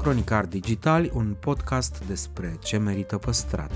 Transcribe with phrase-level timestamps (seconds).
[0.00, 3.72] Cronicar Digital, un podcast despre ce merită păstrat.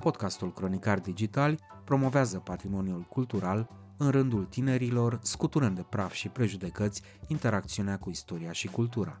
[0.00, 7.98] Podcastul Cronicar Digital promovează patrimoniul cultural în rândul tinerilor, scuturând de praf și prejudecăți interacțiunea
[7.98, 9.20] cu istoria și cultura.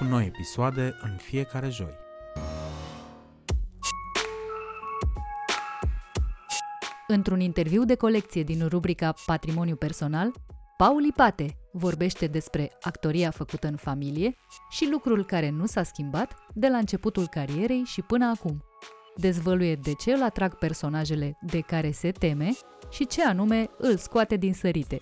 [0.00, 1.94] cu noi episoade în fiecare joi.
[7.06, 10.32] Într-un interviu de colecție din rubrica Patrimoniu personal,
[10.76, 14.36] Paul Ipate vorbește despre actoria făcută în familie
[14.70, 18.64] și lucrul care nu s-a schimbat de la începutul carierei și până acum.
[19.16, 22.50] Dezvăluie de ce îl atrag personajele de care se teme
[22.90, 25.00] și ce anume îl scoate din sărite.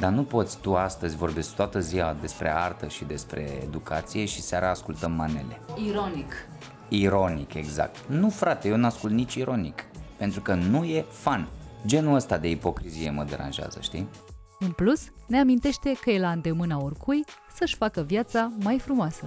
[0.00, 4.70] Dar nu poți tu astăzi vorbești toată ziua despre artă și despre educație și seara
[4.70, 5.60] ascultăm manele.
[5.88, 6.32] Ironic.
[6.88, 7.96] Ironic, exact.
[8.08, 9.84] Nu frate, eu n-ascult nici ironic,
[10.16, 11.48] pentru că nu e fan.
[11.86, 14.08] Genul ăsta de ipocrizie mă deranjează, știi?
[14.58, 19.24] În plus, ne amintește că e la îndemâna oricui să-și facă viața mai frumoasă.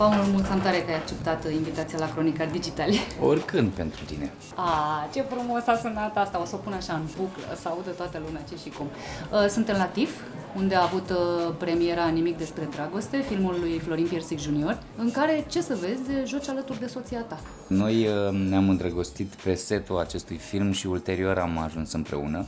[0.00, 2.94] Paul, mulțumim tare că ai acceptat invitația la Cronica Digitale.
[3.30, 4.32] Oricând pentru tine.
[4.54, 7.90] A, ce frumos a sunat asta, o să o pun așa în buclă, să audă
[7.90, 8.86] toată lumea ce și cum.
[8.86, 10.12] Uh, suntem la TIF,
[10.56, 15.44] unde a avut uh, premiera Nimic despre dragoste, filmul lui Florin Piersic Jr., în care,
[15.48, 17.40] ce să vezi, joci alături de soția ta.
[17.66, 22.46] Noi uh, ne-am îndrăgostit pe setul acestui film și ulterior am ajuns împreună.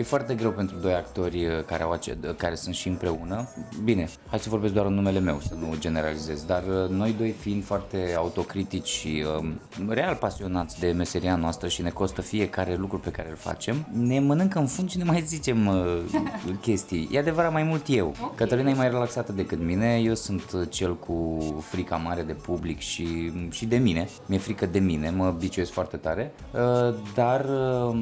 [0.00, 3.48] E foarte greu pentru doi actori uh, care, au ace- uh, care sunt și împreună.
[3.84, 7.30] Bine, hai să vorbesc doar în numele meu, să nu generalizez, dar uh, noi doi
[7.30, 12.98] fiind foarte autocritici și um, real pasionați de meseria noastră și ne costă fiecare lucru
[12.98, 15.98] pe care îl facem, ne mănâncă în fund și ne mai zicem uh,
[16.60, 17.08] chestii.
[17.12, 18.06] E adevărat mai mult eu.
[18.06, 18.34] Okay.
[18.34, 23.32] Cătălina e mai relaxată decât mine, eu sunt cel cu frica mare de public și,
[23.50, 24.08] și de mine.
[24.26, 27.98] Mi-e frică de mine, mă biciuiesc foarte tare, uh, dar uh,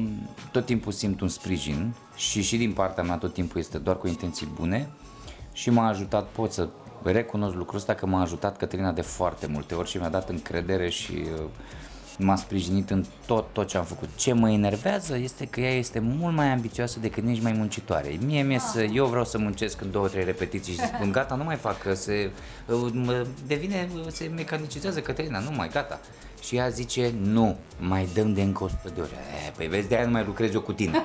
[0.51, 4.07] tot timpul simt un sprijin și și din partea mea tot timpul este doar cu
[4.07, 4.89] intenții bune
[5.53, 6.67] și m-a ajutat, pot să
[7.03, 10.89] recunosc lucrul ăsta că m-a ajutat Cătălina de foarte multe ori și mi-a dat încredere
[10.89, 11.41] și uh,
[12.19, 14.09] m-a sprijinit în tot, tot ce am făcut.
[14.15, 18.17] Ce mă enervează este că ea este mult mai ambițioasă decât nici mai muncitoare.
[18.25, 21.43] Mie mi să, eu vreau să muncesc în două, trei repetiții și spun gata, nu
[21.43, 22.31] mai fac, că se
[22.65, 25.99] uh, devine, se mecanicizează Cătălina, nu mai, gata.
[26.41, 29.11] Și ea zice, nu, mai dăm de încă 100 de ore.
[29.47, 31.01] E, păi vezi, de-aia nu mai lucrez eu cu tine.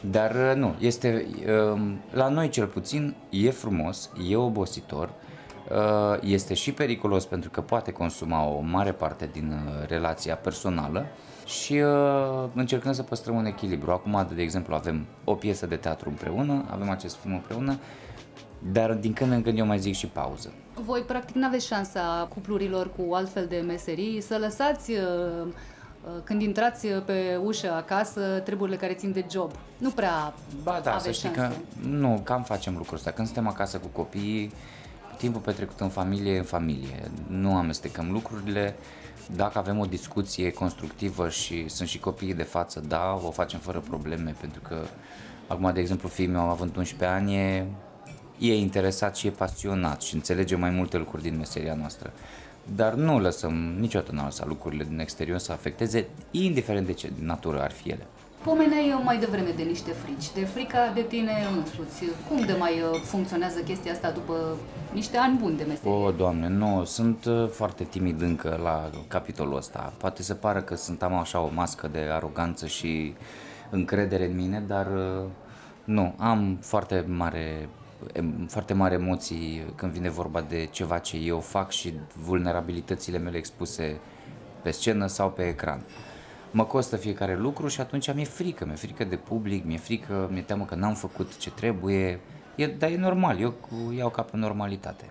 [0.00, 1.26] Dar uh, nu, este,
[1.72, 5.21] um, la noi cel puțin, e frumos, e obositor, uh,
[6.20, 11.06] este și periculos pentru că poate consuma o mare parte din uh, relația personală
[11.46, 11.82] și
[12.54, 13.90] încercăm să păstrăm un echilibru.
[13.90, 17.78] Acum, de exemplu, avem o piesă de teatru împreună, avem acest film împreună,
[18.72, 20.52] dar din când în când eu mai zic și pauză.
[20.74, 24.98] Voi practic nu aveți șansa cuplurilor cu altfel de meserii să lăsați uh,
[25.44, 29.50] uh, când intrați pe ușă acasă treburile care țin de job.
[29.78, 31.56] Nu prea Ba da, aveți să știi șanse.
[31.80, 33.10] că nu, cam facem lucrul ăsta.
[33.10, 34.52] Când suntem acasă cu copiii,
[35.16, 37.10] timpul petrecut în familie, în familie.
[37.26, 38.74] Nu amestecăm lucrurile.
[39.36, 43.78] Dacă avem o discuție constructivă și sunt și copiii de față, da, o facem fără
[43.78, 44.76] probleme, pentru că
[45.46, 47.66] acum, de exemplu, fiul meu având 11 ani, e
[48.48, 52.12] e interesat și e pasionat și înțelege mai multe lucruri din meseria noastră.
[52.76, 57.62] Dar nu lăsăm, niciodată nu lăsat lucrurile din exterior să afecteze, indiferent de ce natură
[57.62, 58.06] ar fi ele.
[58.44, 62.04] Pomeneai mai devreme de niște frici, de frica de tine însuți.
[62.28, 64.56] Cum de mai uh, funcționează chestia asta după
[64.92, 65.92] niște ani buni de meserie?
[65.92, 69.92] O, Doamne, nu, sunt uh, foarte timid încă la capitolul ăsta.
[69.96, 73.14] Poate să pară că sunt am așa o mască de aroganță și
[73.70, 75.28] încredere în mine, dar uh,
[75.84, 77.68] nu, am foarte mare
[78.48, 84.00] foarte mari emoții când vine vorba de ceva ce eu fac și vulnerabilitățile mele expuse
[84.62, 85.82] pe scenă sau pe ecran.
[86.54, 90.42] Mă costă fiecare lucru și atunci mi-e frică, mi-e frică de public, mi-e frică, mi-e
[90.42, 92.20] teamă că n-am făcut ce trebuie,
[92.54, 93.54] e, dar e normal, eu
[93.96, 95.10] iau ca pe normalitate.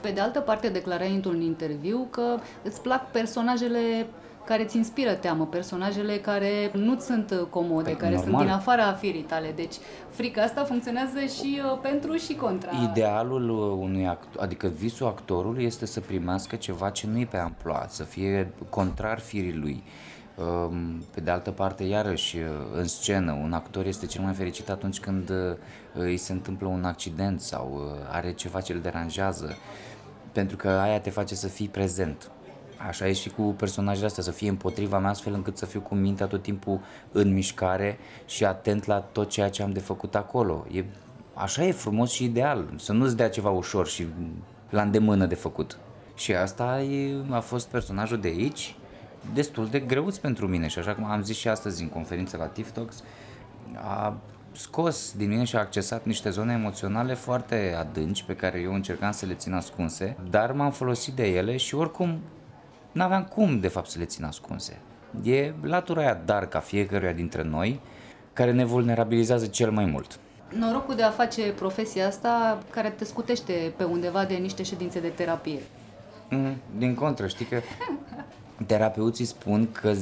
[0.00, 4.06] Pe de altă parte, declarai într-un interviu că îți plac personajele
[4.44, 8.32] care îți inspiră teamă, personajele care nu sunt comode, păi, care normal.
[8.32, 9.52] sunt din afara firii tale.
[9.56, 9.74] Deci
[10.10, 12.70] frica asta funcționează și uh, pentru și contra.
[12.90, 13.48] Idealul
[13.80, 18.52] unui actor, adică visul actorului este să primească ceva ce nu-i pe amploa, să fie
[18.68, 19.82] contrar firii lui.
[20.36, 24.68] Um, pe de altă parte, iarăși, uh, în scenă, un actor este cel mai fericit
[24.68, 25.56] atunci când uh,
[25.92, 29.56] îi se întâmplă un accident sau are ceva ce îl deranjează,
[30.32, 32.30] pentru că aia te face să fii prezent.
[32.86, 35.94] Așa e și cu personajele astea, să fie împotriva mea astfel încât să fiu cu
[35.94, 36.80] mintea tot timpul
[37.12, 40.66] în mișcare și atent la tot ceea ce am de făcut acolo.
[40.72, 40.84] E,
[41.34, 44.06] așa e frumos și ideal, să nu-ți dea ceva ușor și
[44.70, 45.78] la îndemână de făcut.
[46.14, 48.76] Și asta e, a fost personajul de aici,
[49.34, 52.46] destul de greuț pentru mine și așa cum am zis și astăzi în conferință la
[52.46, 53.02] TikToks,
[53.74, 54.16] a
[54.52, 59.12] scos din mine și a accesat niște zone emoționale foarte adânci pe care eu încercam
[59.12, 62.18] să le țin ascunse, dar m-am folosit de ele și oricum
[62.92, 64.78] n-aveam cum de fapt să le țin ascunse.
[65.22, 67.80] E latura aia dar ca fiecăruia dintre noi
[68.32, 70.18] care ne vulnerabilizează cel mai mult.
[70.48, 75.08] Norocul de a face profesia asta care te scutește pe undeva de niște ședințe de
[75.08, 75.60] terapie.
[76.30, 77.56] Mm, din contră, știi că
[78.66, 79.92] terapeuții spun că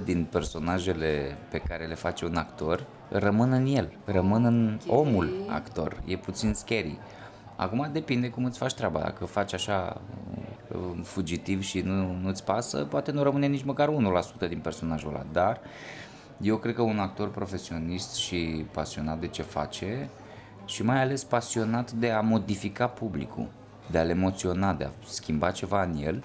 [0.00, 5.46] 10% din personajele pe care le face un actor rămân în el, rămân în omul
[5.48, 6.02] actor.
[6.04, 6.98] E puțin scary.
[7.56, 8.98] Acum depinde cum îți faci treaba.
[8.98, 10.00] Dacă faci așa
[11.02, 13.88] fugitiv și nu, nu-ți pasă, poate nu rămâne nici măcar
[14.44, 15.24] 1% din personajul ăla.
[15.32, 15.60] Dar
[16.40, 20.08] eu cred că un actor profesionist și pasionat de ce face
[20.64, 23.48] și mai ales pasionat de a modifica publicul,
[23.90, 26.24] de a-l emoționa, de a schimba ceva în el,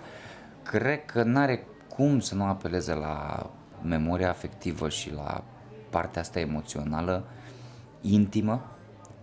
[0.68, 3.50] cred că n-are cum să nu apeleze la
[3.82, 5.44] memoria afectivă și la
[5.90, 7.24] partea asta emoțională
[8.02, 8.66] intimă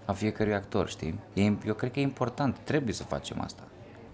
[0.04, 1.18] a fiecărui actor, știi?
[1.66, 3.62] Eu cred că e important, trebuie să facem asta.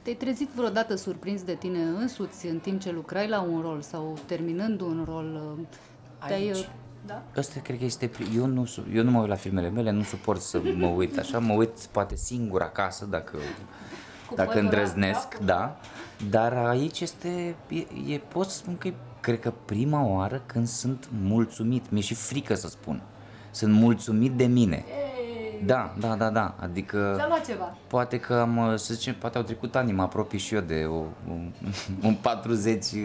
[0.02, 4.18] Te-ai trezit vreodată surprins de tine însuți în timp ce lucrai la un rol sau
[4.26, 5.58] terminând un rol?
[6.26, 6.46] Te-ai...
[6.46, 6.68] Aici.
[7.06, 7.22] Da?
[7.36, 8.10] Asta cred că este...
[8.36, 11.38] Eu nu, eu nu mă uit la filmele mele, nu suport să mă uit așa,
[11.38, 13.36] mă uit poate singur acasă dacă,
[14.28, 15.44] Cu dacă îndrăznesc, da?
[15.44, 15.80] da.
[16.28, 17.54] Dar aici este...
[17.68, 21.90] E, e, pot să spun că e, cred că prima oară când sunt mulțumit.
[21.90, 23.02] Mi-e și frică să spun.
[23.50, 24.76] Sunt mulțumit de mine.
[24.76, 25.10] E
[25.64, 26.54] da, da, da, da.
[26.60, 27.12] Adică...
[27.16, 27.76] Ți-a luat ceva.
[27.86, 31.04] Poate că am, să zicem, poate au trecut ani, mă apropii și eu de o,
[31.28, 31.52] un,
[32.08, 33.00] un 40 uh,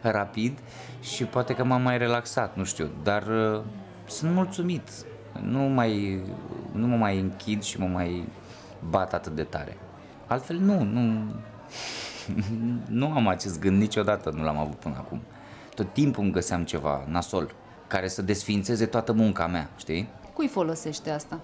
[0.00, 0.58] rapid
[1.00, 3.60] și poate că m-am mai relaxat, nu știu, dar uh,
[4.06, 4.88] sunt mulțumit.
[5.42, 6.22] Nu, mai,
[6.72, 8.28] nu mă mai închid și mă mai
[8.88, 9.76] bat atât de tare.
[10.26, 11.24] Altfel nu, nu,
[12.88, 15.20] nu am acest gând niciodată, nu l-am avut până acum.
[15.74, 17.54] Tot timpul îmi găseam ceva nasol
[17.86, 20.08] care să desfințeze toată munca mea, știi?
[20.32, 21.40] Cui folosește asta?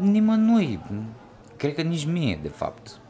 [0.00, 0.80] nimănui.
[1.56, 3.00] Cred că nici mie, de fapt.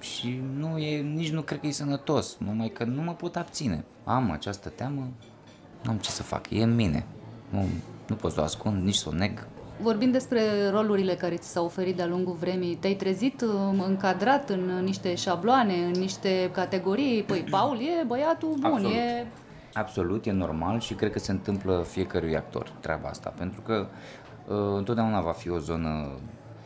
[0.00, 3.84] Și nu e, nici nu cred că e sănătos, numai că nu mă pot abține.
[4.04, 5.08] Am această teamă,
[5.82, 7.06] nu am ce să fac, e în mine.
[7.48, 7.66] Nu,
[8.06, 9.46] nu pot să o ascund, nici să o neg.
[9.82, 10.40] Vorbind despre
[10.70, 15.74] rolurile care ți s-au oferit de-a lungul vremii, te-ai trezit um, încadrat în niște șabloane,
[15.74, 17.22] în niște categorii?
[17.22, 18.92] Păi, Paul e băiatul bun, Absolut.
[18.92, 19.26] e...
[19.72, 23.86] Absolut, e normal și cred că se întâmplă fiecărui actor treaba asta, pentru că
[24.50, 26.08] Uh, întotdeauna va fi o zonă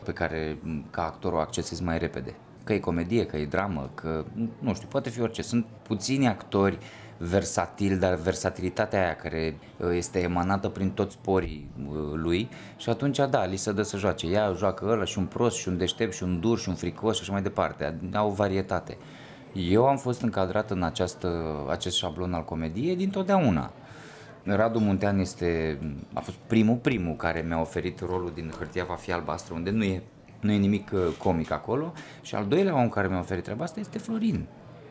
[0.03, 0.57] pe care
[0.89, 2.35] ca actor o accesezi mai repede.
[2.63, 4.25] Că e comedie, că e dramă, că
[4.59, 5.41] nu știu, poate fi orice.
[5.41, 6.77] Sunt puțini actori
[7.17, 13.19] versatil, dar versatilitatea aia care uh, este emanată prin toți porii uh, lui și atunci
[13.29, 14.27] da, li se dă să joace.
[14.27, 17.15] Ea joacă ăla și un prost și un deștept și un dur și un fricos
[17.15, 17.99] și așa mai departe.
[18.13, 18.97] Au varietate.
[19.53, 23.71] Eu am fost încadrat în această, acest șablon al comediei dintotdeauna.
[24.43, 25.79] Radu Muntean este,
[26.13, 29.83] a fost primul, primul care mi-a oferit rolul din Hârtia va fi albastră, unde nu
[29.83, 30.03] e,
[30.39, 31.93] nu e nimic uh, comic acolo.
[32.21, 34.47] Și al doilea om care mi-a oferit treaba asta este Florin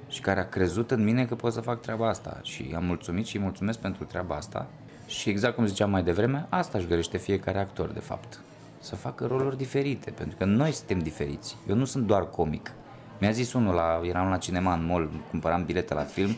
[0.09, 3.27] și care a crezut în mine că pot să fac treaba asta și am mulțumit
[3.27, 4.67] și îi mulțumesc pentru treaba asta
[5.07, 8.41] și exact cum ziceam mai devreme, asta își dorește fiecare actor de fapt,
[8.81, 12.73] să facă roluri diferite, pentru că noi suntem diferiți, eu nu sunt doar comic.
[13.21, 16.37] Mi-a zis unul, la, eram la cinema în mall, cumpăram bilete la film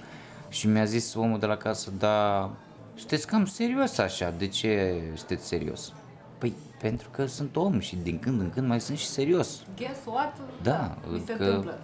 [0.49, 2.51] și mi-a zis omul de la casă, da,
[2.95, 5.93] sunteți cam serios așa, de ce sunteți serios?
[6.39, 9.63] Păi pentru că sunt om și din când în când mai sunt și serios.
[9.77, 10.37] Guess what?
[10.63, 11.79] Da, da mi se că întâmplă.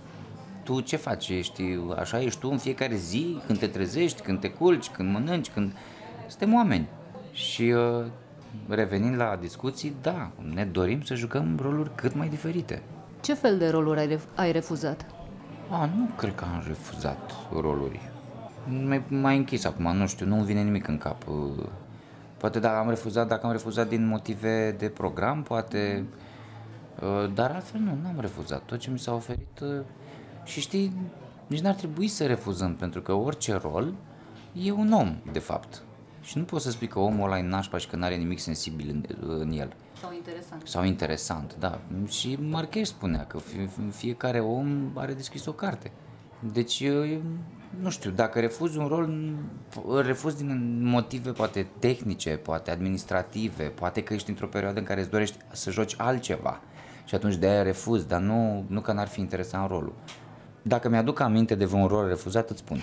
[0.62, 1.28] Tu ce faci?
[1.28, 1.62] Ești,
[1.98, 5.72] așa ești tu în fiecare zi, când te trezești, când te culci, când mănânci, când...
[6.26, 6.88] Suntem oameni.
[7.32, 8.04] Și uh,
[8.68, 12.82] revenind la discuții, da, ne dorim să jucăm roluri cât mai diferite.
[13.20, 15.06] Ce fel de roluri ai, ref- ai refuzat?
[15.70, 18.00] A, nu cred că am refuzat roluri
[19.08, 21.24] mai închis acum, nu știu, nu-mi vine nimic în cap.
[22.36, 26.04] Poate dacă am refuzat, dacă am refuzat din motive de program, poate,
[27.34, 28.62] dar altfel nu, n-am refuzat.
[28.62, 29.60] Tot ce mi s-a oferit
[30.44, 30.92] și știi,
[31.46, 33.94] nici n-ar trebui să refuzăm, pentru că orice rol
[34.52, 35.82] e un om, de fapt.
[36.22, 38.38] Și nu poți să spui că omul ăla e nașpa și că nu are nimic
[38.38, 39.72] sensibil în, în el.
[40.00, 40.66] Sau interesant.
[40.66, 41.80] Sau interesant, da.
[42.08, 43.38] Și Marquez spunea că
[43.90, 45.92] fiecare om are deschis o carte.
[46.52, 46.84] Deci,
[47.80, 49.34] nu știu, dacă refuzi un rol,
[49.86, 55.00] îl refuzi din motive poate tehnice, poate administrative, poate că ești într-o perioadă în care
[55.00, 56.60] îți dorești să joci altceva
[57.04, 59.94] și atunci de aia refuzi, dar nu, nu că n-ar fi interesant rolul.
[60.62, 62.80] Dacă mi-aduc aminte de vreun rol refuzat, îți spun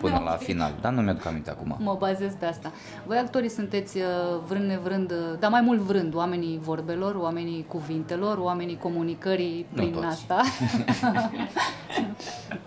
[0.00, 1.76] până la final, dar nu mi-aduc aminte acum.
[1.78, 2.72] Mă bazez pe asta.
[3.06, 4.02] Voi actorii sunteți uh,
[4.46, 10.06] vrând nevrând, uh, dar mai mult vrând, oamenii vorbelor, oamenii cuvintelor, oamenii comunicării prin toți.
[10.06, 10.40] asta.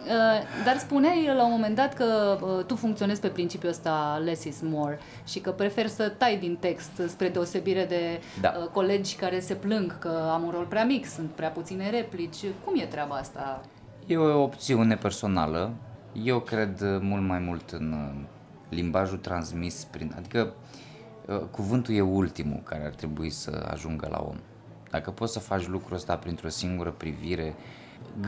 [0.03, 4.59] Uh, dar spuneai la un moment dat că tu funcționezi pe principiul ăsta less is
[4.61, 8.49] more și că preferi să tai din text spre deosebire de Da.
[8.49, 12.37] colegi care se plâng că am un rol prea mic, sunt prea puține replici.
[12.65, 13.61] Cum e treaba asta?
[14.07, 15.73] E o opțiune personală.
[16.23, 18.25] Eu cred uh, mult mai mult în uh,
[18.69, 20.13] limbajul transmis prin...
[20.17, 20.53] Adică
[21.25, 24.35] uh, cuvântul e ultimul care ar trebui să ajungă la om.
[24.89, 27.55] Dacă poți să faci lucrul ăsta printr-o singură privire,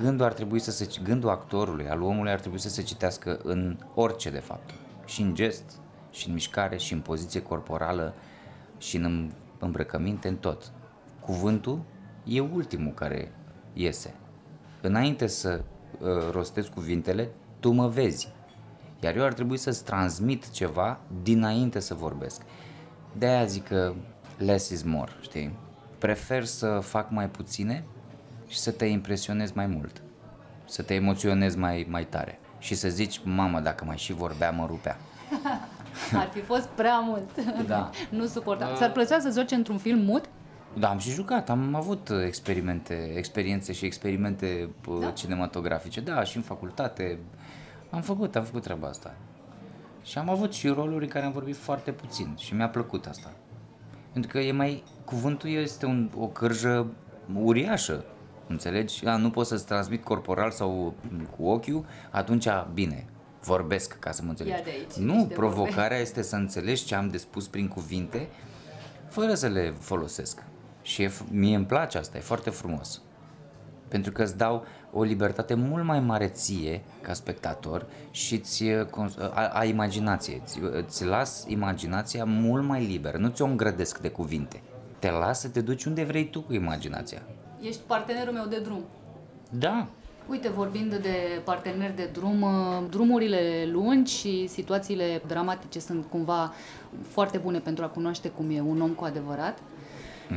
[0.02, 0.88] gândul ar trebui să se...
[1.04, 4.70] Gândul actorului, al omului ar trebui să se citească în orice de fapt.
[5.06, 5.80] Și în gest,
[6.12, 8.14] și în mișcare, și în poziție corporală,
[8.78, 10.72] și în îmbrăcăminte, în tot.
[11.20, 11.82] Cuvântul
[12.24, 13.32] e ultimul care
[13.74, 14.14] iese
[14.86, 15.62] înainte să
[16.00, 18.34] uh, rostesc cuvintele, tu mă vezi.
[19.00, 22.42] Iar eu ar trebui să-ți transmit ceva dinainte să vorbesc.
[23.18, 23.94] De aia zic că
[24.38, 25.58] less is more, știi?
[25.98, 27.84] Prefer să fac mai puține
[28.48, 30.02] și să te impresionez mai mult.
[30.66, 32.40] Să te emoționez mai, mai tare.
[32.58, 34.98] Și să zici, mamă, dacă mai și vorbea, mă rupea.
[36.14, 37.30] Ar fi fost prea mult.
[37.68, 37.90] Da.
[38.18, 38.76] nu suportam.
[38.76, 40.26] Ți-ar plăcea să joci într-un film mut?
[40.80, 45.10] Da, am și jucat, am avut uh, experimente, experiențe și experimente uh, Da?
[45.10, 47.20] cinematografice, da, și în facultate.
[47.90, 49.16] Am făcut, am făcut treaba asta.
[50.04, 53.32] Și am avut și roluri în care am vorbit foarte puțin și mi-a plăcut asta.
[54.12, 56.88] Pentru că e mai, cuvântul este un, o cârjă
[57.34, 58.06] uriașă,
[58.48, 59.06] înțelegi?
[59.06, 60.94] A, nu pot să-ți transmit corporal sau
[61.38, 63.06] cu ochiul, atunci bine,
[63.44, 64.56] vorbesc ca să mă înțelegi.
[64.56, 68.28] Ia de aici, nu, niște provocarea este să înțelegi ce am de spus prin cuvinte
[69.10, 70.44] fără să le folosesc.
[70.86, 73.02] Și e, f- mie îmi place asta, e foarte frumos.
[73.88, 78.64] Pentru că îți dau o libertate mult mai mare ție, ca spectator, și ți,
[79.34, 80.42] a, a imaginație.
[80.46, 84.62] Ți, îți las imaginația mult mai liberă, nu ți-o îngrădesc de cuvinte.
[85.00, 87.22] Te las să te duci unde vrei tu cu imaginația.
[87.62, 88.84] Ești partenerul meu de drum.
[89.50, 89.88] Da,
[90.30, 96.54] Uite, vorbind de parteneri de drum, uh, drumurile lungi și situațiile dramatice sunt cumva
[97.08, 99.60] foarte bune pentru a cunoaște cum e un om cu adevărat.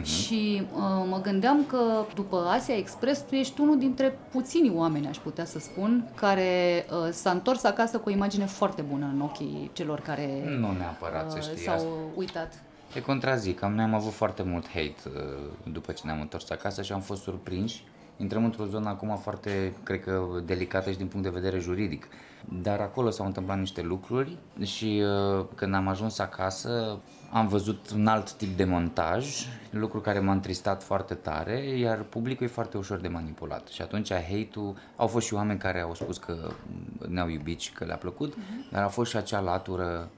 [0.03, 1.79] Și uh, mă gândeam că
[2.15, 7.13] după Asia Express tu ești unul dintre puținii oameni, aș putea să spun, care uh,
[7.13, 11.37] s-a întors acasă cu o imagine foarte bună în ochii celor care nu neapărat să
[11.37, 11.89] uh, știi s-au asta.
[12.15, 12.63] uitat.
[12.93, 16.83] Te contrazic, am, noi am avut foarte mult hate uh, după ce ne-am întors acasă
[16.83, 17.85] și am fost surprinși.
[18.17, 22.09] Intrăm într-o zonă acum foarte, cred că, delicată și din punct de vedere juridic.
[22.63, 25.03] Dar acolo s-au întâmplat niște lucruri și
[25.39, 26.99] uh, când am ajuns acasă
[27.33, 32.47] am văzut un alt tip de montaj, lucru care m-a întristat foarte tare, iar publicul
[32.47, 33.67] e foarte ușor de manipulat.
[33.69, 36.51] Și atunci hate-ul, au fost și oameni care au spus că
[37.09, 38.35] ne-au iubit și că le-a plăcut,
[38.71, 40.09] dar a fost și acea latură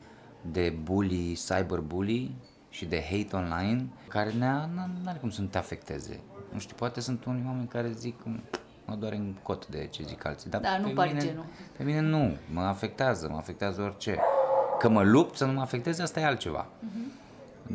[0.50, 2.30] de bully, cyberbully
[2.68, 6.20] și de hate online care ne-a, n- n-are cum să nu te afecteze.
[6.52, 8.40] Nu știu, poate sunt unii oameni care zic "Mm,
[8.86, 11.44] mă doare în cot de ce zic alții, dar Da, nu pe pari mine, genul.
[11.76, 14.18] pe mine nu, mă afectează, mă afectează orice.
[14.80, 16.66] Că mă lupt să nu mă afecteze, asta e altceva.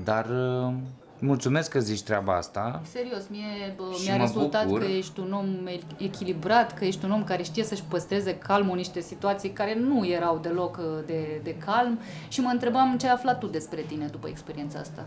[0.03, 0.74] Dar uh,
[1.19, 2.81] mulțumesc că zici treaba asta.
[2.91, 4.79] Serios, mie bă, Și mi-a mă rezultat bucur.
[4.79, 8.71] că ești un om e- echilibrat, că ești un om care știe să-și păstreze calmul
[8.71, 13.07] în niște situații care nu erau deloc uh, de, de calm și mă întrebam ce
[13.07, 15.05] ai aflat tu despre tine după experiența asta.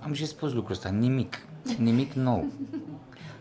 [0.00, 1.42] Am și spus lucrul ăsta, nimic,
[1.78, 2.44] nimic nou.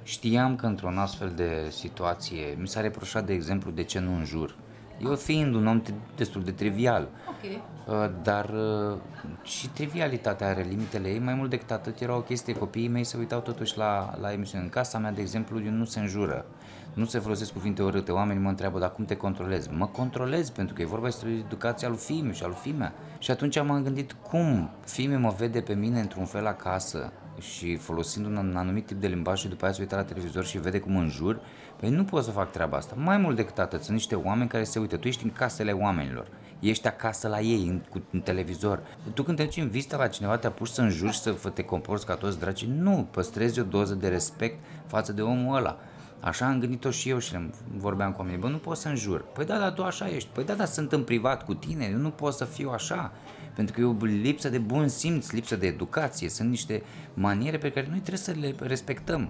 [0.04, 4.56] Știam că într-o astfel de situație, mi s-a reproșat, de exemplu, de ce nu înjur.
[4.98, 7.62] Eu fiind un om t- destul de trivial, Ok.
[7.88, 8.98] Uh, dar uh,
[9.44, 13.18] și trivialitatea are limitele ei, mai mult decât atât era o chestie, copiii mei se
[13.18, 14.64] uitau totuși la, la emisiune.
[14.64, 16.46] În casa mea, de exemplu, eu nu se înjură,
[16.94, 19.70] nu se folosesc cuvinte urâte, oamenii mă întreabă, dar cum te controlezi?
[19.72, 22.94] Mă controlez, pentru că e vorba despre educația lui fiimeu și al lui fimea.
[23.20, 28.26] Și atunci m-am gândit, cum fiiме mă vede pe mine într-un fel acasă și folosind
[28.26, 30.98] un anumit tip de limbaj și după aia se uită la televizor și vede cum
[30.98, 31.40] înjur,
[31.80, 32.96] păi nu pot să fac treaba asta.
[32.98, 36.28] Mai mult decât atât, sunt niște oameni care se uită, tu ești în casele oamenilor,
[36.60, 38.82] ești acasă la ei, în, cu, în televizor.
[39.14, 41.54] Tu când te duci în vizită la cineva, te apuci să înjuri și să fă-
[41.54, 42.74] te comporți ca toți dracii?
[42.78, 45.78] Nu, păstrezi o doză de respect față de omul ăla.
[46.20, 49.26] Așa am gândit-o și eu și vorbeam cu oamenii, bă, nu pot să înjur.
[49.34, 50.30] Păi da, dar tu așa ești.
[50.34, 53.12] Păi da, dar sunt în privat cu tine, eu nu pot să fiu așa.
[53.58, 56.84] Pentru că e o lipsă de bun simț, lipsă de educație, sunt niște
[57.14, 59.30] maniere pe care noi trebuie să le respectăm.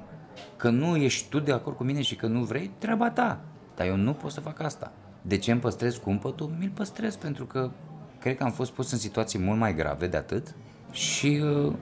[0.58, 3.40] Că nu ești tu de acord cu mine și că nu vrei, treaba ta.
[3.76, 4.92] Dar eu nu pot să fac asta.
[5.22, 6.56] De ce îmi păstrez cumpătul?
[6.60, 7.72] Mi-l păstrez pentru că
[8.20, 10.56] cred că am fost pus în situații mult mai grave de atât
[10.92, 11.74] și uh,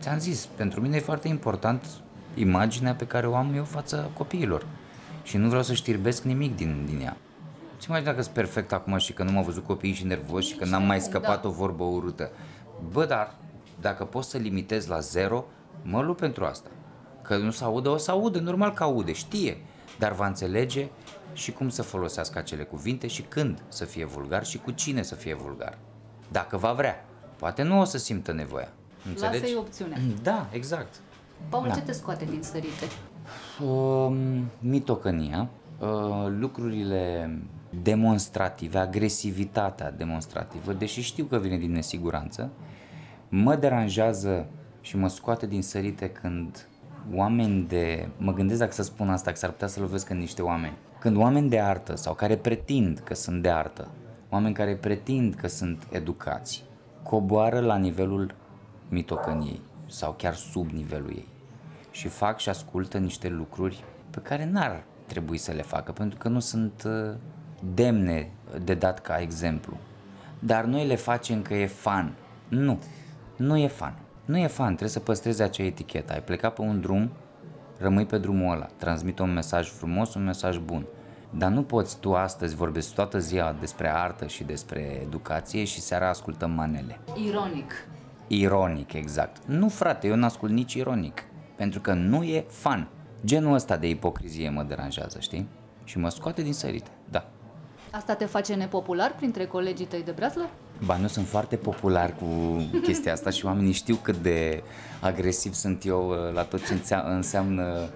[0.00, 1.86] ți-am zis, pentru mine e foarte important
[2.34, 4.66] imaginea pe care o am eu față copiilor
[5.22, 7.16] și nu vreau să știrbesc nimic din, din ea.
[7.88, 10.54] Ți imagina că sunt perfect acum și că nu m-au văzut copiii și nervos și
[10.54, 11.48] că n-am mai scăpat da.
[11.48, 12.30] o vorbă urâtă.
[12.92, 13.34] Bă, dar
[13.80, 15.44] dacă poți să limitez la zero,
[15.82, 16.68] mă lupt pentru asta.
[17.22, 19.56] Că nu se audă, o să audă, normal că aude, știe,
[19.98, 20.88] dar va înțelege
[21.32, 25.14] și cum să folosească acele cuvinte și când să fie vulgar și cu cine să
[25.14, 25.78] fie vulgar.
[26.32, 27.04] Dacă va vrea.
[27.36, 28.72] Poate nu o să simtă nevoia.
[29.08, 29.40] Înțelegi?
[29.40, 29.98] Lasă-i opțiunea.
[30.22, 30.94] Da, exact.
[31.48, 31.74] Paul, da.
[31.74, 32.86] ce te scoate din sărite?
[33.64, 34.16] Uh,
[34.58, 35.67] mitocănia, uh,
[36.28, 37.30] lucrurile
[37.82, 42.50] demonstrative, agresivitatea demonstrativă, deși știu că vine din nesiguranță,
[43.28, 44.46] mă deranjează
[44.80, 46.68] și mă scoate din sărite când
[47.14, 48.08] oameni de...
[48.16, 50.76] Mă gândesc dacă să spun asta, că s-ar putea să lovesc în niște oameni.
[50.98, 53.88] Când oameni de artă sau care pretind că sunt de artă,
[54.28, 56.64] oameni care pretind că sunt educați,
[57.02, 58.34] coboară la nivelul
[58.88, 61.28] mitocăniei sau chiar sub nivelul ei
[61.90, 66.28] și fac și ascultă niște lucruri pe care n-ar trebui să le facă pentru că
[66.28, 67.14] nu sunt uh,
[67.74, 68.30] demne
[68.64, 69.76] de dat ca exemplu.
[70.38, 72.14] Dar noi le facem că e fan.
[72.48, 72.78] Nu,
[73.36, 73.94] nu e fan.
[74.24, 76.12] Nu e fan, trebuie să păstrezi acea etichetă.
[76.12, 77.10] Ai plecat pe un drum,
[77.78, 80.86] rămâi pe drumul ăla, transmite un mesaj frumos, un mesaj bun.
[81.30, 86.08] Dar nu poți tu astăzi vorbești toată ziua despre artă și despre educație și seara
[86.08, 86.98] ascultăm manele.
[87.26, 87.72] Ironic.
[88.26, 89.36] Ironic, exact.
[89.46, 91.24] Nu, frate, eu n-ascult nici ironic,
[91.56, 92.88] pentru că nu e fan.
[93.24, 95.48] Genul ăsta de ipocrizie mă deranjează, știi?
[95.84, 97.28] Și mă scoate din sărite, da.
[97.90, 100.48] Asta te face nepopular printre colegii tăi de breaslă?
[100.84, 102.26] Ba, nu sunt foarte popular cu
[102.82, 104.62] chestia asta și oamenii știu cât de
[105.00, 107.88] agresiv sunt eu uh, la tot ce înseamnă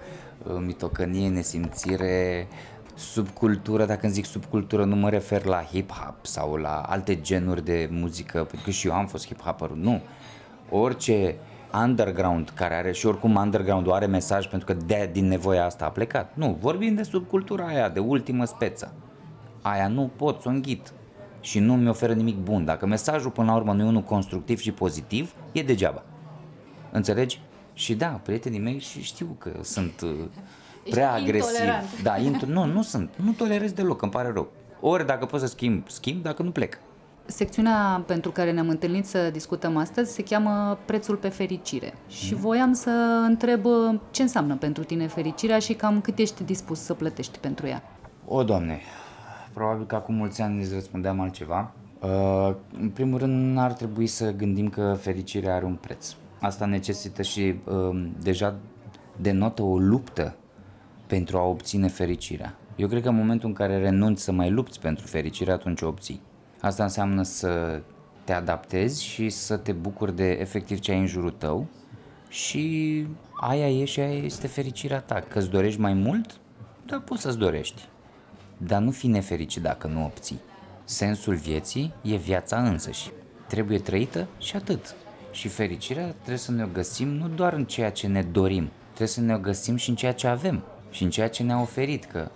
[0.47, 2.49] uh, mitocănie, nesimțire,
[2.95, 7.89] subcultură, dacă îmi zic subcultură, nu mă refer la hip-hop sau la alte genuri de
[7.91, 10.01] muzică, pentru că și eu am fost hip-hopper, nu.
[10.71, 11.37] Orice
[11.75, 15.89] underground care are și oricum underground are mesaj pentru că de din nevoia asta a
[15.89, 16.33] plecat.
[16.35, 18.93] Nu, vorbim de subcultura aia, de ultimă speță.
[19.63, 20.93] Aia nu pot să o înghit
[21.41, 22.65] și nu mi oferă nimic bun.
[22.65, 26.03] Dacă mesajul până la urmă nu e unul constructiv și pozitiv, e degeaba.
[26.91, 27.41] Înțelegi?
[27.75, 30.11] Și da, prietenii mei și știu că sunt uh,
[30.91, 31.69] prea agresiv.
[32.03, 33.11] Da, int- nu, nu sunt.
[33.25, 34.51] Nu tolerez deloc, îmi pare rău.
[34.81, 36.79] Ori dacă pot să schimb, schimb, dacă nu plec.
[37.27, 41.95] Secțiunea pentru care ne-am întâlnit să discutăm astăzi se cheamă Prețul pe fericire.
[42.09, 42.41] Și mm.
[42.41, 46.95] voiam să întreb uh, ce înseamnă pentru tine fericirea și cam cât ești dispus să
[46.95, 47.83] plătești pentru ea.
[48.27, 48.81] O, Doamne,
[49.53, 51.73] probabil că acum mulți ani îți răspundeam altceva.
[52.01, 56.15] Uh, în primul rând, ar trebui să gândim că fericirea are un preț.
[56.41, 58.55] Asta necesită și uh, deja
[59.17, 60.37] denotă o luptă
[61.07, 62.55] pentru a obține fericirea.
[62.77, 65.87] Eu cred că în momentul în care renunți să mai lupți pentru fericire, atunci o
[65.87, 66.21] obții.
[66.63, 67.81] Asta înseamnă să
[68.25, 71.67] te adaptezi și să te bucuri de efectiv ce ai în jurul tău
[72.29, 73.07] și
[73.41, 75.21] aia e și aia este fericirea ta.
[75.29, 76.41] Că îți dorești mai mult,
[76.87, 77.89] da, poți să-ți dorești.
[78.57, 80.41] Dar nu fi nefericit dacă nu obții.
[80.85, 83.11] Sensul vieții e viața însăși.
[83.49, 84.95] Trebuie trăită și atât.
[85.33, 89.09] Și fericirea trebuie să ne o găsim nu doar în ceea ce ne dorim, trebuie
[89.09, 92.05] să ne o găsim și în ceea ce avem și în ceea ce ne-a oferit,
[92.05, 92.31] că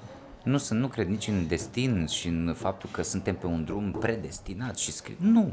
[0.46, 3.90] nu, sunt, nu cred nici în destin și în faptul că suntem pe un drum
[3.90, 5.16] predestinat și scris.
[5.18, 5.52] Nu.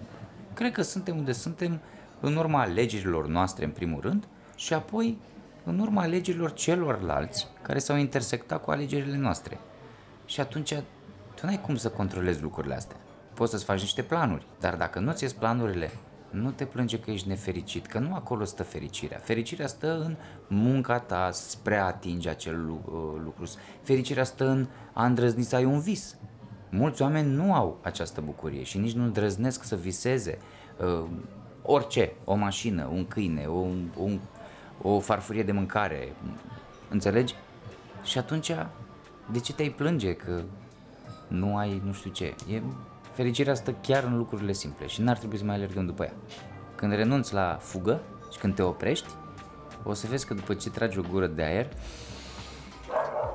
[0.53, 1.79] Cred că suntem unde suntem
[2.19, 5.17] în urma alegerilor noastre, în primul rând, și apoi
[5.63, 9.59] în urma alegerilor celorlalți care s-au intersectat cu alegerile noastre.
[10.25, 10.73] Și atunci
[11.35, 12.97] tu n-ai cum să controlezi lucrurile astea.
[13.33, 15.91] Poți să-ți faci niște planuri, dar dacă nu ți planurile,
[16.33, 19.17] nu te plânge că ești nefericit, că nu acolo stă fericirea.
[19.17, 20.15] Fericirea stă în
[20.47, 22.79] munca ta spre a atinge acel uh,
[23.23, 23.43] lucru.
[23.81, 26.15] Fericirea stă în a îndrăzni să ai un vis.
[26.69, 30.37] Mulți oameni nu au această bucurie și nici nu îndrăznesc să viseze
[30.77, 31.05] uh,
[31.61, 33.67] orice, o mașină, un câine, o,
[33.97, 34.19] un,
[34.81, 36.15] o farfurie de mâncare,
[36.89, 37.35] înțelegi?
[38.03, 38.51] Și atunci,
[39.31, 40.43] de ce te-ai plânge că
[41.27, 42.35] nu ai nu știu ce?
[42.49, 42.61] E
[43.13, 46.13] Fericirea stă chiar în lucrurile simple și n-ar trebui să mai alergăm după ea.
[46.75, 49.07] Când renunți la fugă și când te oprești,
[49.83, 51.67] o să vezi că după ce tragi o gură de aer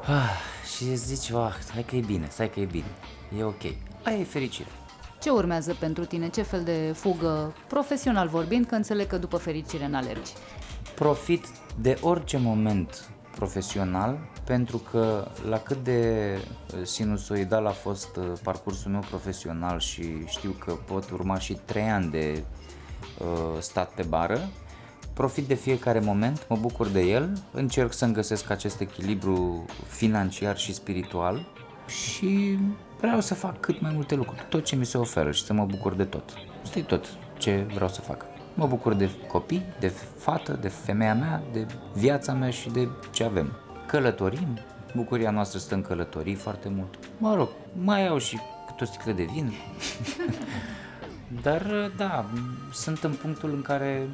[0.07, 0.41] ah,
[0.75, 2.91] și îți zici, ah, hai că e bine, stai că e bine,
[3.39, 3.63] e ok.
[4.03, 4.69] Aia e fericire.
[5.21, 6.29] Ce urmează pentru tine?
[6.29, 10.33] Ce fel de fugă, profesional vorbind, că înțeleg că după fericire n-alergi?
[10.95, 11.47] Profit
[11.81, 16.33] de orice moment profesional pentru că la cât de
[16.83, 22.11] sinusoidal a fost uh, parcursul meu profesional și știu că pot urma și 3 ani
[22.11, 22.45] de
[23.19, 24.41] uh, stat pe bară,
[25.15, 30.75] profit de fiecare moment, mă bucur de el, încerc să-mi găsesc acest echilibru financiar și
[30.75, 31.47] spiritual
[31.87, 32.59] și
[33.01, 35.65] vreau să fac cât mai multe lucruri, tot ce mi se oferă și să mă
[35.65, 36.33] bucur de tot.
[36.63, 37.07] Asta e tot
[37.39, 38.38] ce vreau să fac.
[38.59, 43.25] Mă bucur de copii, de fată, de femeia mea, de viața mea și de ce
[43.25, 43.53] avem.
[43.87, 44.59] Călătorim,
[44.95, 46.99] bucuria noastră stă în călătorii foarte mult.
[47.19, 49.53] Mă rog, mai au și câte o sticlă de vin.
[51.43, 52.25] Dar da,
[52.73, 54.09] sunt în punctul în care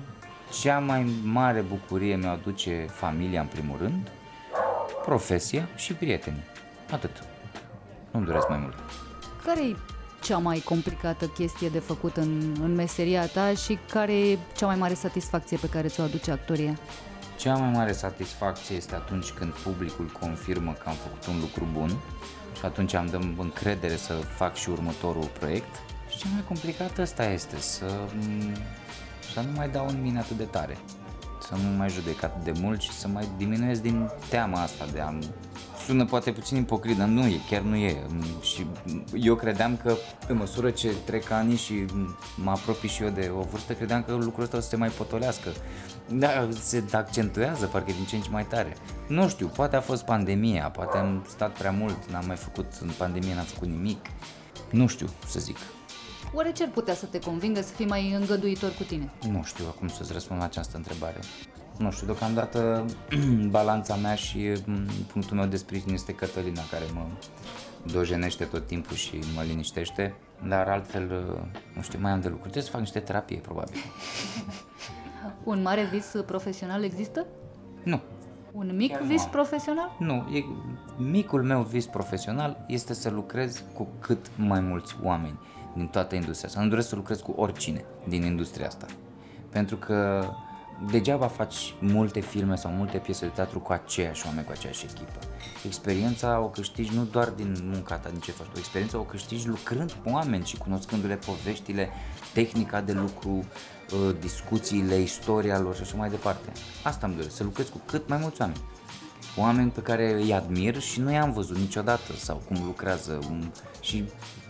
[0.60, 4.10] cea mai mare bucurie mi-o aduce familia în primul rând,
[5.04, 6.44] profesia și prietenii.
[6.90, 7.24] Atât.
[8.10, 8.74] Nu-mi doresc mai mult.
[9.44, 9.76] Care e
[10.24, 14.76] cea mai complicată chestie de făcut în, în meseria ta și care e cea mai
[14.76, 16.78] mare satisfacție pe care ți-o aduce actoria?
[17.36, 21.88] Cea mai mare satisfacție este atunci când publicul confirmă că am făcut un lucru bun
[22.58, 25.74] și atunci am dăm încredere să fac și următorul proiect.
[26.08, 27.86] Și cea mai complicată asta este să,
[29.32, 30.78] să nu mai dau în mine atât de tare,
[31.48, 35.00] să nu mai judec atât de mult și să mai diminuez din teama asta de
[35.00, 35.14] a
[35.86, 38.06] sună poate puțin ipocrit, dar nu e, chiar nu e.
[38.40, 38.66] Și
[39.14, 41.84] eu credeam că pe măsură ce trec ani și
[42.36, 44.88] mă apropii și eu de o vârstă, credeam că lucrul ăsta o să se mai
[44.88, 45.48] potolească.
[46.08, 48.76] Da, se accentuează parcă din ce în ce mai tare.
[49.08, 52.90] Nu știu, poate a fost pandemia, poate am stat prea mult, n-am mai făcut, în
[52.98, 54.06] pandemie n-am făcut nimic.
[54.70, 55.56] Nu știu să zic.
[56.32, 59.10] Oare ce ar putea să te convingă să fii mai îngăduitor cu tine?
[59.30, 61.18] Nu știu acum să-ți răspund la această întrebare
[61.78, 62.84] nu știu, deocamdată
[63.50, 67.06] balanța mea și mm, punctul meu de sprijin este Cătălina, care mă
[67.92, 70.14] dojenește tot timpul și mă liniștește,
[70.48, 71.36] dar altfel,
[71.74, 72.42] nu știu, mai am de lucru.
[72.42, 73.74] Trebuie să fac niște terapie, probabil.
[75.44, 77.26] Un mare vis profesional există?
[77.82, 78.00] Nu.
[78.52, 79.28] Un mic Chiar vis nu.
[79.30, 79.96] profesional?
[79.98, 80.44] Nu, e,
[80.96, 85.38] micul meu vis profesional este să lucrez cu cât mai mulți oameni
[85.74, 86.60] din toată industria asta.
[86.62, 88.86] Nu doresc să lucrez cu oricine din industria asta.
[89.50, 90.28] Pentru că
[90.90, 95.18] degeaba faci multe filme sau multe piese de teatru cu aceiași oameni, cu aceeași echipă.
[95.66, 99.48] Experiența o câștigi nu doar din munca ta, din ce faci tu, experiența o câștigi
[99.48, 101.88] lucrând cu oameni și cunoscându-le poveștile,
[102.32, 106.52] tehnica de lucru, uh, discuțiile, istoria lor și așa mai departe.
[106.82, 108.60] Asta îmi doresc, să lucrez cu cât mai mulți oameni.
[109.36, 113.18] Oameni pe care îi admir și nu i-am văzut niciodată sau cum lucrează
[113.80, 114.04] și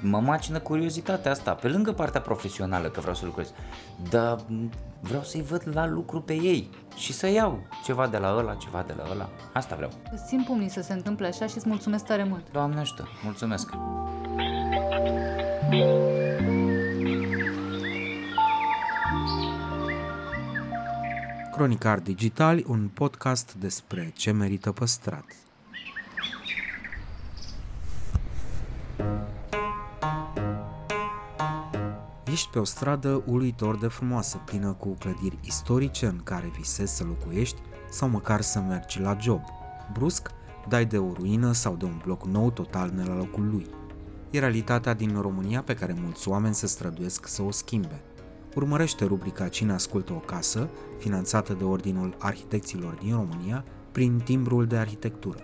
[0.05, 3.53] mă macină curiozitatea asta, pe lângă partea profesională că vreau să lucrez,
[4.11, 4.39] dar
[5.01, 8.85] vreau să-i văd la lucru pe ei și să iau ceva de la ăla, ceva
[8.87, 9.29] de la ăla.
[9.53, 9.91] Asta vreau.
[10.13, 12.53] Îți simt pumnii să se întâmple așa și îți mulțumesc tare mult.
[12.53, 13.71] Doamne ajută, mulțumesc.
[21.53, 25.25] Cronicar Digital, un podcast despre ce merită păstrat.
[32.35, 37.05] Ești pe o stradă uluitor de frumoasă, plină cu clădiri istorice în care visezi să
[37.05, 39.41] locuiești sau măcar să mergi la job.
[39.93, 40.31] Brusc,
[40.69, 43.67] dai de o ruină sau de un bloc nou total ne la locul lui.
[44.31, 48.03] E realitatea din România pe care mulți oameni se străduiesc să o schimbe.
[48.55, 54.77] Urmărește rubrica Cine ascultă o casă, finanțată de Ordinul Arhitecților din România, prin timbrul de
[54.77, 55.39] arhitectură.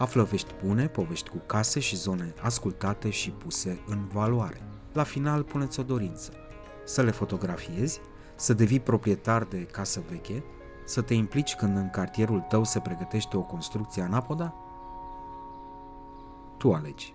[0.00, 4.62] Află vești bune, povești cu case și zone ascultate și puse în valoare.
[4.92, 6.32] La final puneți o dorință.
[6.84, 8.00] Să le fotografiezi,
[8.34, 10.44] să devii proprietar de casă veche,
[10.84, 14.54] să te implici când în cartierul tău se pregătește o construcție anapoda?
[16.58, 17.14] Tu alegi.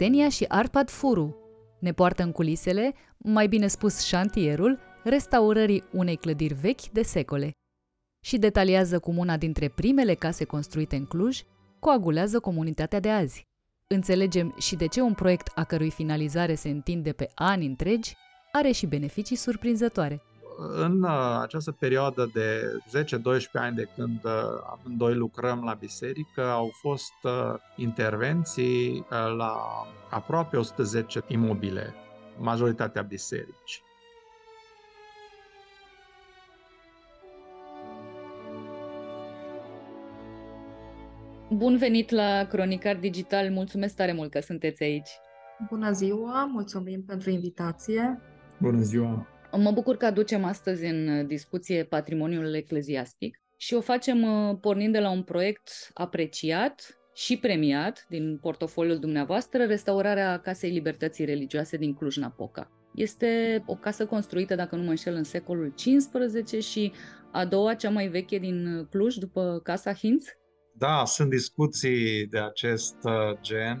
[0.00, 1.36] Xenia și Arpad Furu
[1.80, 7.50] ne poartă în culisele, mai bine spus șantierul, restaurării unei clădiri vechi de secole
[8.24, 11.42] și detaliază cum una dintre primele case construite în Cluj
[11.80, 13.46] coagulează comunitatea de azi.
[13.86, 18.14] Înțelegem și de ce un proiect a cărui finalizare se întinde pe ani întregi
[18.52, 20.22] are și beneficii surprinzătoare.
[20.58, 22.62] În uh, această perioadă de
[23.04, 24.32] 10-12 ani de când uh,
[24.70, 29.56] amândoi lucrăm la biserică, au fost uh, intervenții la
[30.10, 31.94] aproape 110 imobile,
[32.38, 33.82] majoritatea biserici.
[41.50, 45.10] Bun venit la Cronicar Digital, mulțumesc tare mult că sunteți aici.
[45.68, 48.20] Bună ziua, mulțumim pentru invitație.
[48.58, 49.26] Bună ziua!
[49.56, 54.98] Mă bucur că aducem astăzi în discuție patrimoniul ecleziastic și o facem uh, pornind de
[54.98, 62.70] la un proiect apreciat și premiat din portofoliul dumneavoastră restaurarea Casei Libertății Religioase din Cluj-Napoca.
[62.94, 66.92] Este o casă construită, dacă nu mă înșel, în secolul XV și
[67.32, 70.26] a doua, cea mai veche din Cluj, după Casa Hinț?
[70.78, 73.80] Da, sunt discuții de acest uh, gen.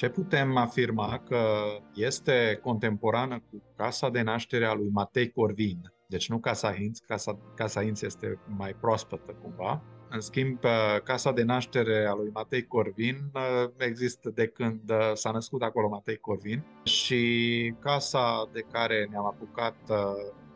[0.00, 5.92] Ce putem afirma că este contemporană cu casa de naștere a lui Matei Corvin.
[6.06, 9.82] Deci nu Casa Hinț, Casa, casa Hinț este mai proaspătă cumva.
[10.10, 10.58] În schimb,
[11.04, 15.88] casa de naștere a lui Matei Corvin uh, există de când uh, s-a născut acolo
[15.88, 19.96] Matei Corvin și casa de care ne-am apucat uh,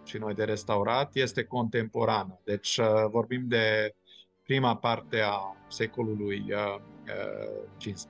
[0.05, 2.41] și noi de restaurat este contemporană.
[2.45, 2.81] Deci
[3.11, 3.95] vorbim de
[4.43, 6.45] prima parte a secolului
[7.79, 8.09] XV,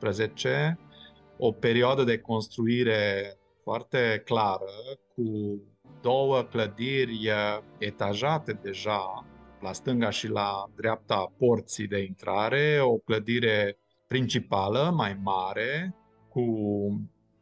[1.38, 4.70] o perioadă de construire foarte clară,
[5.14, 5.60] cu
[6.00, 7.30] două clădiri
[7.78, 9.26] etajate deja
[9.60, 15.94] la stânga și la dreapta porții de intrare, o clădire principală, mai mare,
[16.28, 16.44] cu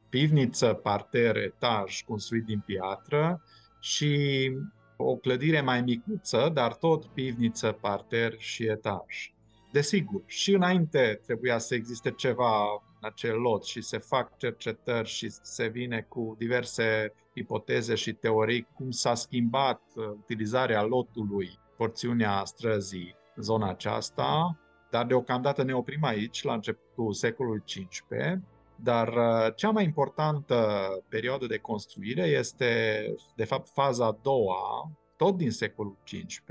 [0.09, 3.43] pivniță, parter, etaj construit din piatră
[3.81, 4.51] și
[4.97, 9.33] o clădire mai micuță, dar tot pivniță, parter și etaj.
[9.73, 15.31] Desigur, și înainte trebuia să existe ceva în acel lot și se fac cercetări și
[15.31, 23.15] se vine cu diverse ipoteze și teorii cum s-a schimbat uh, utilizarea lotului porțiunea străzii
[23.37, 24.59] zona aceasta,
[24.91, 28.41] dar deocamdată ne oprim aici, la începutul secolului XV,
[28.77, 33.05] dar uh, cea mai importantă perioadă de construire este,
[33.37, 36.49] de fapt, faza a doua, tot din secolul XV,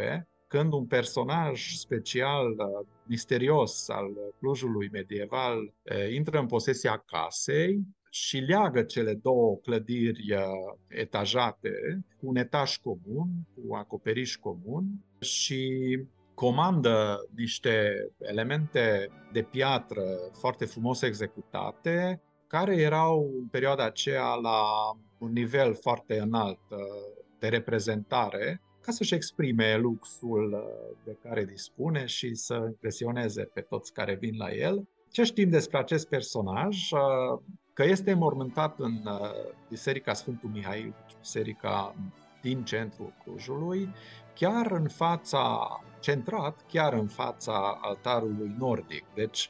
[0.47, 4.07] când un personaj special, uh, misterios al
[4.39, 10.35] Clujului medieval uh, intră în posesia casei și leagă cele două clădiri
[10.87, 11.71] etajate
[12.19, 14.85] cu un etaj comun, cu acoperiș comun
[15.19, 15.63] și
[16.33, 24.61] comandă niște elemente de piatră foarte frumos executate, care erau în perioada aceea la
[25.17, 26.77] un nivel foarte înalt uh,
[27.39, 33.93] de reprezentare, ca să-și exprime luxul uh, de care dispune și să impresioneze pe toți
[33.93, 34.87] care vin la el.
[35.11, 36.91] Ce știm despre acest personaj?
[36.91, 37.39] Uh,
[37.73, 39.09] că este mormântat în
[39.69, 41.95] Biserica Sfântul Mihail, biserica
[42.41, 43.89] din centrul Clujului,
[44.33, 45.67] chiar în fața,
[45.99, 49.05] centrat, chiar în fața altarului nordic.
[49.15, 49.49] Deci,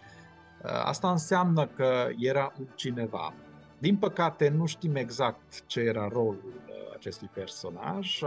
[0.64, 3.34] ă, asta înseamnă că era un cineva.
[3.78, 8.22] Din păcate, nu știm exact ce era rolul ă, acestui personaj.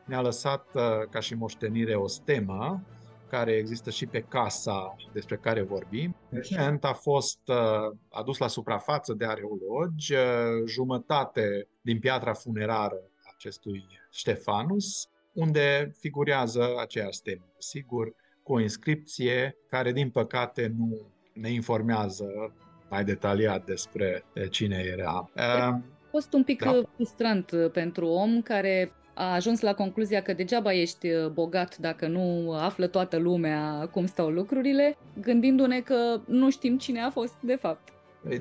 [0.00, 0.66] Ă, ne-a lăsat
[1.10, 2.82] ca și moștenire o stemă
[3.28, 6.16] care există și pe casa despre care vorbim.
[6.28, 7.38] Recent a fost
[8.10, 10.14] adus la suprafață de areologi
[10.66, 13.00] jumătate din piatra funerară
[13.34, 17.44] acestui Ștefanus, unde figurează aceeași stemă.
[17.58, 21.00] Sigur, cu o inscripție care, din păcate, nu
[21.32, 22.54] ne informează
[22.88, 25.30] mai detaliat despre cine era.
[25.34, 26.80] A fost un pic da.
[26.94, 32.86] frustrant pentru om care a ajuns la concluzia că degeaba ești bogat dacă nu află
[32.86, 37.88] toată lumea cum stau lucrurile, gândindu-ne că nu știm cine a fost de fapt.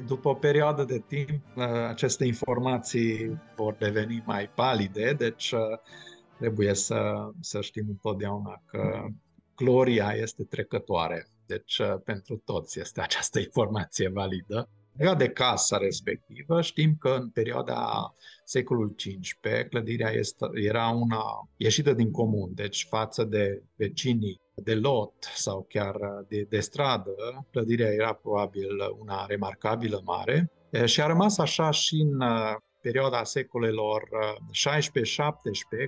[0.07, 5.53] După o perioadă de timp, aceste informații vor deveni mai palide, deci
[6.37, 9.05] trebuie să, să știm întotdeauna că
[9.55, 11.27] gloria este trecătoare.
[11.45, 14.69] Deci, pentru toți este această informație validă.
[14.99, 21.93] Legat de casa respectivă, știm că în perioada secolului XV clădirea este, era una ieșită
[21.93, 25.95] din comun, deci față de vecinii de lot sau chiar
[26.27, 27.11] de, de stradă,
[27.51, 30.51] clădirea era probabil una remarcabilă mare.
[30.85, 32.23] Și a rămas așa și în
[32.81, 34.09] perioada secolelor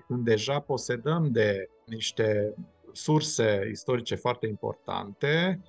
[0.02, 2.54] 16-17, când deja posedăm de niște
[2.94, 5.62] surse istorice foarte importante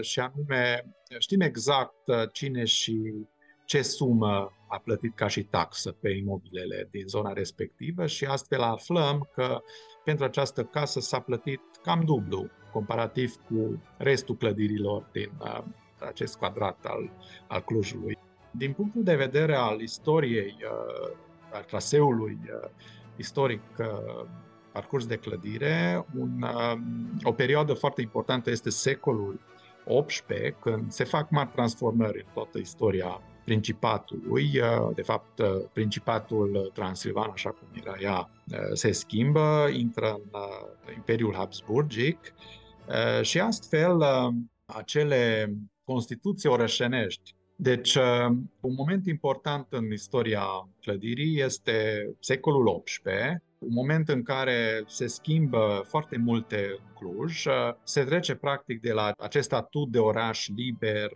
[0.00, 3.26] și anume știm exact cine și
[3.64, 9.28] ce sumă a plătit ca și taxă pe imobilele din zona respectivă și astfel aflăm
[9.34, 9.62] că
[10.04, 15.64] pentru această casă s-a plătit cam dublu comparativ cu restul clădirilor din uh,
[15.98, 17.10] acest quadrat al,
[17.46, 18.18] al Clujului.
[18.50, 21.16] Din punctul de vedere al istoriei, uh,
[21.52, 22.70] al traseului uh,
[23.16, 24.26] istoric uh,
[24.74, 26.78] parcurs de clădire, un, uh,
[27.22, 29.40] o perioadă foarte importantă este secolul
[30.06, 34.60] XVIII, când se fac mari transformări în toată istoria Principatului.
[34.60, 40.94] Uh, de fapt, uh, Principatul Transilvan, așa cum era ea, uh, se schimbă, intră în
[40.94, 42.34] Imperiul Habsburgic
[43.22, 44.02] și astfel
[44.66, 47.94] acele constituții orășenești deci,
[48.60, 50.44] un moment important în istoria
[50.80, 57.44] clădirii este secolul XVIII, un moment în care se schimbă foarte multe în Cluj,
[57.82, 61.10] se trece practic de la acest statut de oraș liber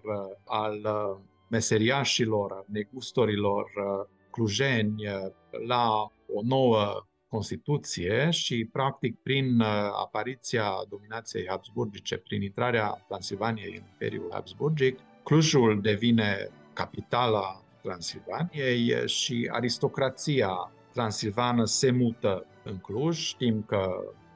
[0.44, 0.86] al
[1.48, 3.70] meseriașilor, al negustorilor
[4.30, 4.94] clujeni
[5.66, 9.60] la o nouă Constituție și, practic, prin
[10.04, 20.72] apariția dominației habsburgice, prin intrarea Transilvaniei în Imperiul Habsburgic, Clujul devine capitala Transilvaniei și aristocrația
[20.98, 23.16] transilvană se mută în Cluj.
[23.18, 23.88] Știm că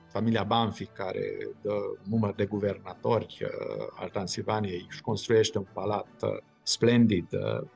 [0.08, 1.74] familia Banfi, care dă
[2.08, 6.30] număr de guvernatori uh, al Transilvaniei, își construiește un palat uh,
[6.62, 7.66] splendid uh,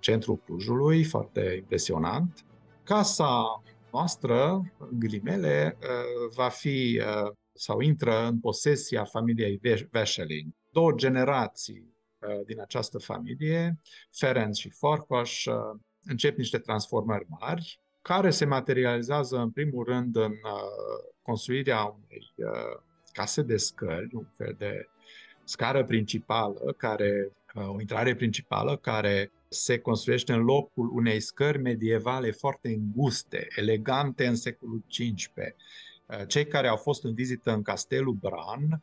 [0.00, 2.44] centrul Clujului, foarte impresionant.
[2.82, 5.78] Casa noastră, în ghilimele,
[6.34, 7.00] va fi
[7.52, 9.60] sau intră în posesia familiei
[9.90, 10.54] Veșelin.
[10.72, 11.92] Două generații
[12.46, 15.46] din această familie, Ferenc și Forcoș,
[16.04, 22.80] încep niște transformări mari care se materializează în primul rând în uh, construirea unei uh,
[23.12, 24.88] case de scări, un fel de
[25.44, 32.30] scară principală, care, uh, o intrare principală care se construiește în locul unei scări medievale
[32.30, 35.32] foarte înguste, elegante în secolul XV.
[36.26, 38.82] Cei care au fost în vizită în Castelul Bran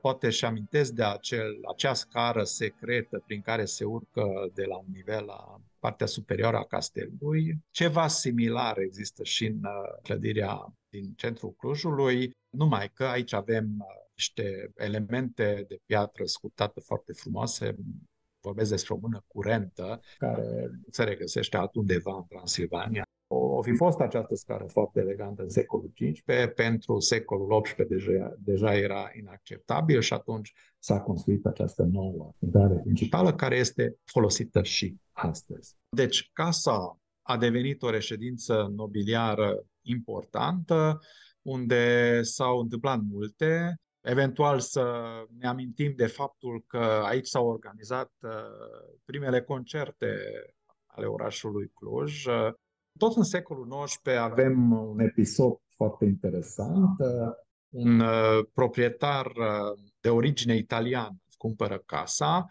[0.00, 4.86] poate și amintesc de acel, acea scară secretă prin care se urcă de la un
[4.92, 7.58] nivel la partea superioară a castelului.
[7.70, 13.86] Ceva similar există și în uh, clădirea din centrul Clujului, numai că aici avem uh,
[14.14, 17.76] niște elemente de piatră scutată foarte frumoase,
[18.40, 23.04] vorbesc despre o mână curentă, care se regăsește altundeva în Transilvania.
[23.32, 28.74] O fi fost această scară foarte elegantă în secolul XV, pentru secolul XVIII deja, deja
[28.74, 35.76] era inacceptabil și atunci s-a construit această nouă intrare principală care este folosită și astăzi.
[35.88, 41.00] Deci casa a devenit o reședință nobiliară importantă,
[41.42, 43.74] unde s-au întâmplat multe.
[44.00, 45.02] Eventual să
[45.38, 48.30] ne amintim de faptul că aici s-au organizat uh,
[49.04, 50.16] primele concerte
[50.86, 52.24] ale orașului Cluj.
[53.00, 56.98] Tot în secolul XIX avem un episod foarte interesant.
[57.68, 62.46] Un uh, proprietar uh, de origine italiană cumpără casa,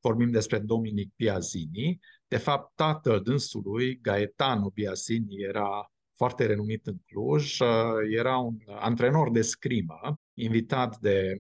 [0.00, 2.00] vorbim despre Dominic Piazzini.
[2.28, 7.68] De fapt, tatăl dânsului, Gaetano Piazzini, era foarte renumit în Cluj, uh,
[8.16, 11.36] era un antrenor de scrimă, invitat de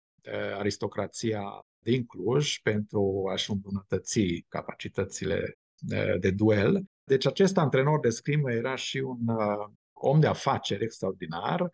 [0.57, 1.41] aristocrația
[1.79, 5.55] din Cluj pentru a-și îmbunătăți capacitățile
[6.19, 6.83] de duel.
[7.03, 11.61] Deci acest antrenor de scrimă era și un uh, om de afaceri extraordinar.
[11.61, 11.69] Uh,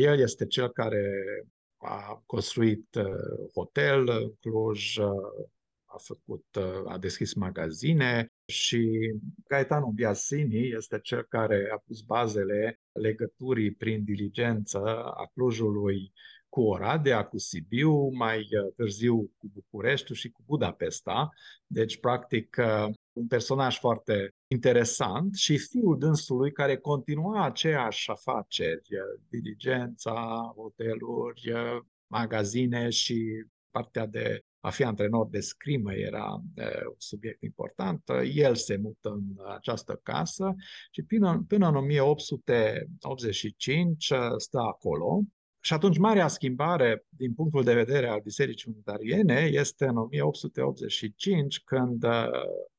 [0.00, 1.10] el este cel care
[1.76, 5.06] a construit uh, hotel în Cluj, uh,
[5.84, 9.12] a făcut, uh, a deschis magazine și
[9.48, 16.12] Gaetano Biasini este cel care a pus bazele legăturii prin diligență a Clujului
[16.48, 21.28] cu Oradea, cu Sibiu, mai uh, târziu cu Bucureștiul și cu Budapesta.
[21.66, 29.20] Deci, practic, uh, un personaj foarte interesant și fiul dânsului care continua aceeași afaceri, uh,
[29.28, 31.52] diligența, hoteluri,
[32.06, 36.42] magazine și partea de a fi antrenor de scrimă era
[36.86, 38.02] un subiect important.
[38.34, 39.24] El se mută în
[39.54, 40.54] această casă
[40.90, 45.22] și până, până în 1885 stă acolo
[45.66, 52.04] și atunci, marea schimbare din punctul de vedere al Bisericii Unitariene este în 1885, când
[52.04, 52.28] uh,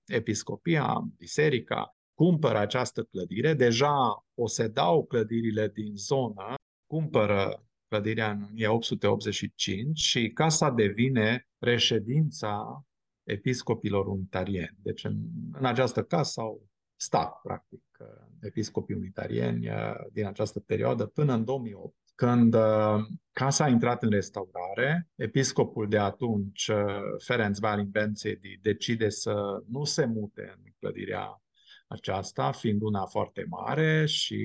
[0.05, 6.53] episcopia, biserica, cumpără această clădire, deja posedau clădirile din zonă,
[6.87, 12.83] cumpără clădirea în 1885 și casa devine reședința
[13.23, 14.77] episcopilor unitarieni.
[14.81, 15.17] Deci în,
[15.51, 18.07] în această casă au stat, practic, uh,
[18.41, 24.09] episcopii unitarieni uh, din această perioadă până în 2008 când uh, casa a intrat în
[24.09, 26.77] restaurare, episcopul de atunci, uh,
[27.23, 31.41] Ferenc Valimbențedi, decide să nu se mute în clădirea
[31.87, 34.39] aceasta, fiind una foarte mare și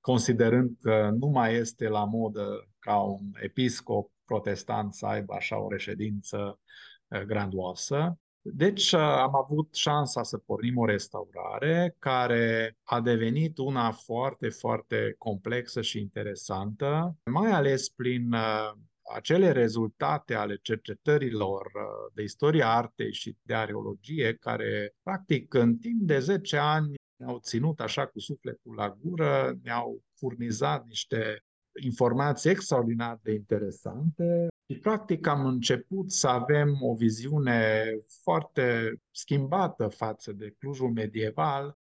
[0.00, 5.70] considerând că nu mai este la modă ca un episcop protestant să aibă așa o
[5.70, 6.60] reședință
[7.08, 13.90] uh, grandoasă, deci uh, am avut șansa să pornim o restaurare care a devenit una
[13.90, 18.72] foarte, foarte complexă și interesantă, mai ales prin uh,
[19.14, 26.00] acele rezultate ale cercetărilor uh, de istoria artei și de arheologie, care, practic, în timp
[26.00, 31.44] de 10 ani ne-au ținut așa cu sufletul la gură, ne-au furnizat niște
[31.82, 37.84] informații extraordinar de interesante și practic am început să avem o viziune
[38.22, 41.78] foarte schimbată față de Clujul medieval.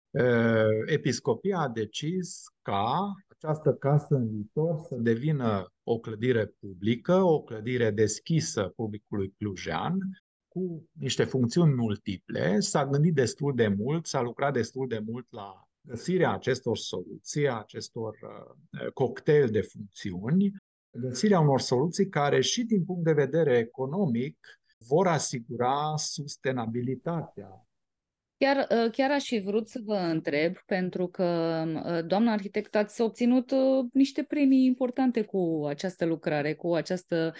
[0.87, 7.91] Episcopia a decis ca această casă în viitor să devină o clădire publică, o clădire
[7.91, 9.99] deschisă publicului clujean,
[10.49, 12.61] cu niște funcțiuni multiple.
[12.61, 18.19] S-a gândit destul de mult, s-a lucrat destul de mult la găsirea acestor soluții, acestor
[18.23, 20.53] uh, cocktail de funcțiuni,
[21.01, 24.37] găsirea unor soluții care și din punct de vedere economic
[24.79, 27.67] vor asigura sustenabilitatea
[28.37, 31.23] Chiar, ă, chiar aș fi vrut să vă întreb, pentru că,
[31.85, 37.35] ă, doamna arhitect, ați obținut ă, niște premii importante cu această lucrare, cu această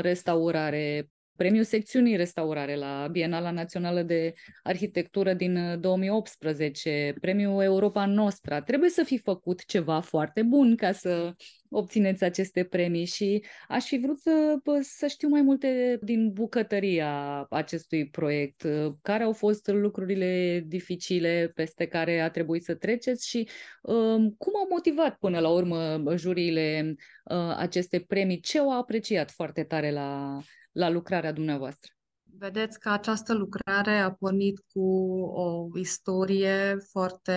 [0.00, 8.60] restaurare premiul secțiunii restaurare la Bienala Națională de Arhitectură din 2018, premiul Europa Nostra.
[8.60, 11.34] Trebuie să fi făcut ceva foarte bun ca să
[11.72, 18.08] obțineți aceste premii și aș fi vrut să, să știu mai multe din bucătăria acestui
[18.08, 18.66] proiect.
[19.02, 23.48] Care au fost lucrurile dificile peste care a trebuit să treceți și
[23.82, 26.94] um, cum au motivat până la urmă juriile
[27.24, 28.40] uh, aceste premii?
[28.40, 30.38] Ce au apreciat foarte tare la,
[30.72, 31.92] la lucrarea dumneavoastră?
[32.38, 34.80] Vedeți că această lucrare a pornit cu
[35.20, 37.32] o istorie foarte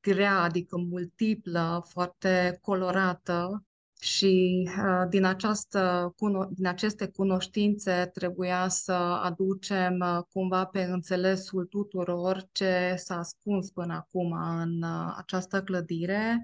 [0.00, 3.64] grea, adică multiplă, foarte colorată
[4.00, 6.14] și uh, din, această,
[6.50, 13.94] din aceste cunoștințe trebuia să aducem uh, cumva pe înțelesul tuturor ce s-a ascuns până
[13.94, 16.42] acum în uh, această clădire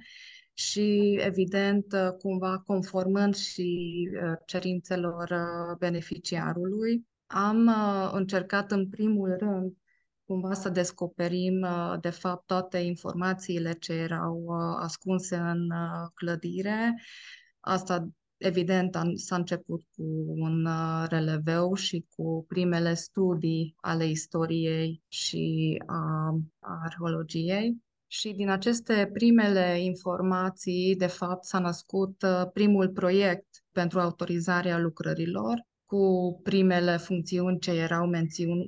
[0.52, 3.94] și, evident, cumva conformând și
[4.46, 5.34] cerințelor
[5.78, 7.06] beneficiarului.
[7.26, 7.70] Am
[8.12, 9.76] încercat în primul rând
[10.26, 11.66] cumva să descoperim
[12.00, 14.48] de fapt toate informațiile ce erau
[14.80, 15.68] ascunse în
[16.14, 16.94] clădire.
[17.60, 20.68] Asta evident s-a început cu un
[21.08, 27.84] releveu și cu primele studii ale istoriei și a arheologiei.
[28.06, 35.66] Și din aceste primele informații, de fapt, s-a născut uh, primul proiect pentru autorizarea lucrărilor,
[35.86, 38.10] cu primele funcțiuni ce erau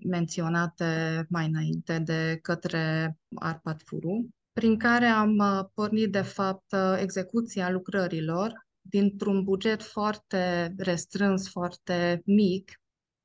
[0.09, 6.99] menționate mai înainte de către Arpad Furu, prin care am uh, pornit, de fapt, uh,
[7.01, 12.81] execuția lucrărilor dintr-un buget foarte restrâns, foarte mic,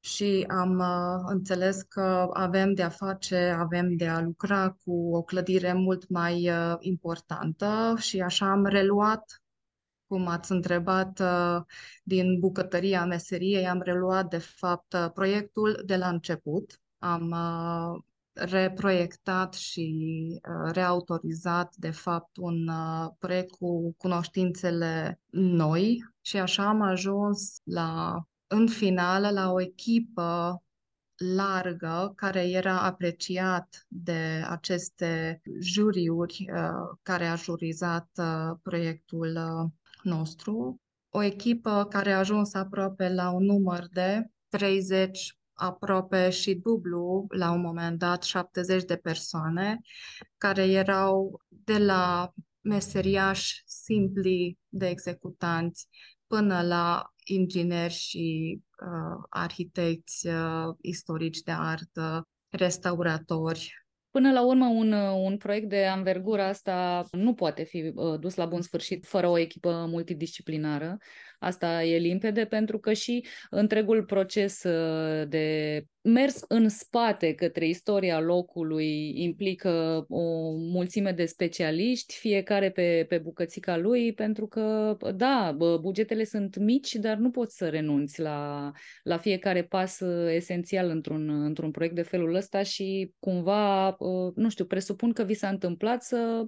[0.06, 5.22] și am uh, înțeles că avem de a face, avem de a lucra cu o
[5.22, 9.43] clădire mult mai uh, importantă și așa am reluat,
[10.14, 11.62] cum ați întrebat, uh,
[12.04, 16.82] din bucătăria meseriei, am reluat de fapt uh, proiectul de la început.
[16.98, 18.02] Am uh,
[18.34, 19.96] reproiectat și
[20.36, 28.22] uh, reautorizat, de fapt, un uh, proiect cu cunoștințele noi și așa am ajuns la
[28.48, 30.62] în finală la o echipă
[31.36, 39.72] largă care era apreciat de aceste juriuri uh, care a jurizat uh, proiectul uh,
[40.04, 40.82] nostru.
[41.10, 47.52] O echipă care a ajuns aproape la un număr de 30 aproape și dublu, la
[47.52, 49.80] un moment dat, 70 de persoane,
[50.38, 55.88] care erau de la meseriași simpli de executanți
[56.28, 63.83] până la ingineri și uh, arhitecți uh, istorici de artă, restauratori.
[64.14, 64.92] Până la urmă, un,
[65.26, 69.38] un proiect de anvergura asta nu poate fi uh, dus la bun sfârșit fără o
[69.38, 70.98] echipă multidisciplinară.
[71.44, 78.20] Asta e limpede pentru că și întregul proces uh, de mers în spate către istoria
[78.20, 86.24] locului implică o mulțime de specialiști, fiecare pe, pe bucățica lui, pentru că, da, bugetele
[86.24, 88.72] sunt mici, dar nu poți să renunți la,
[89.04, 94.50] la fiecare pas uh, esențial într-un, într-un proiect de felul ăsta și cumva, uh, nu
[94.50, 96.46] știu, presupun că vi s-a întâmplat să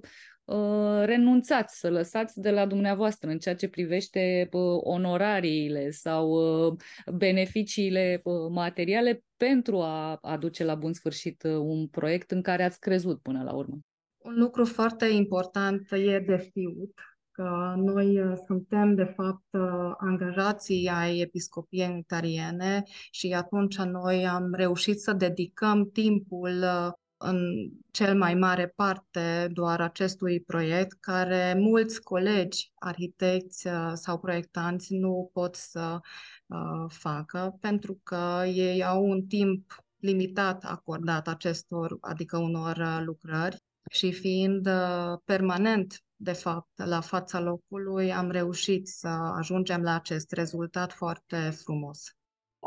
[1.04, 6.76] renunțați, să lăsați de la dumneavoastră în ceea ce privește uh, onorariile sau uh,
[7.14, 13.42] beneficiile materiale pentru a aduce la bun sfârșit un proiect în care ați crezut până
[13.42, 13.78] la urmă.
[14.16, 16.94] Un lucru foarte important e de știut
[17.30, 19.44] că noi suntem, de fapt,
[19.98, 26.64] angajații ai episcopiei unitariene și atunci noi am reușit să dedicăm timpul
[27.18, 34.94] în cel mai mare parte doar acestui proiect, care mulți colegi, arhitecți uh, sau proiectanți
[34.94, 36.00] nu pot să
[36.46, 43.62] uh, facă, pentru că ei au un timp limitat acordat acestor, adică unor uh, lucrări
[43.90, 44.68] și fiind
[45.24, 52.16] permanent de fapt, la fața locului, am reușit să ajungem la acest rezultat foarte frumos.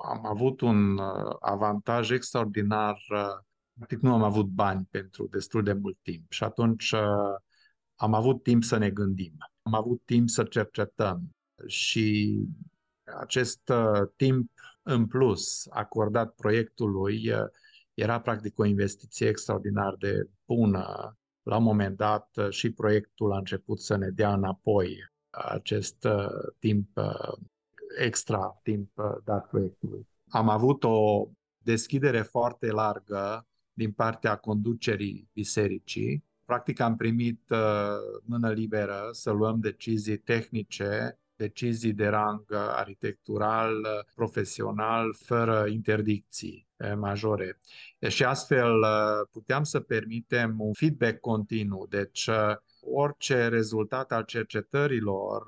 [0.04, 1.00] Am avut un
[1.40, 2.98] avantaj extraordinar
[3.80, 7.36] practic nu am avut bani pentru destul de mult timp și atunci uh,
[7.96, 9.34] am avut timp să ne gândim.
[9.62, 11.36] am avut timp să cercetăm
[11.68, 12.38] și
[13.20, 14.52] acest uh, timp
[14.84, 17.48] în plus acordat proiectului uh,
[17.94, 21.18] era practic o investiție extraordinar de bună.
[21.42, 24.98] La un moment dat uh, și proiectul a început să ne dea înapoi
[25.30, 26.08] acest
[26.60, 26.90] timp
[27.98, 28.92] extra, timp
[29.24, 30.08] dat proiectului.
[30.30, 31.28] Am avut o
[31.58, 33.49] deschidere foarte largă
[33.80, 36.24] din partea conducerii bisericii.
[36.46, 37.42] Practic am primit
[38.24, 47.60] mână liberă să luăm decizii tehnice decizii de rang arhitectural, profesional, fără interdicții eh, majore.
[48.08, 51.86] Și astfel eh, puteam să permitem un feedback continuu.
[51.88, 55.48] Deci eh, orice rezultat al cercetărilor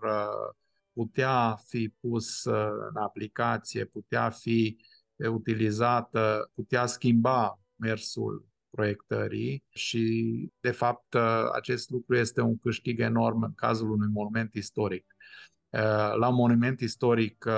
[0.93, 2.43] putea fi pus
[2.89, 4.77] în aplicație, putea fi
[5.15, 11.15] utilizată, putea schimba mersul proiectării și, de fapt,
[11.53, 15.15] acest lucru este un câștig enorm în cazul unui monument istoric.
[15.69, 17.53] Eh, la un monument istoric eh,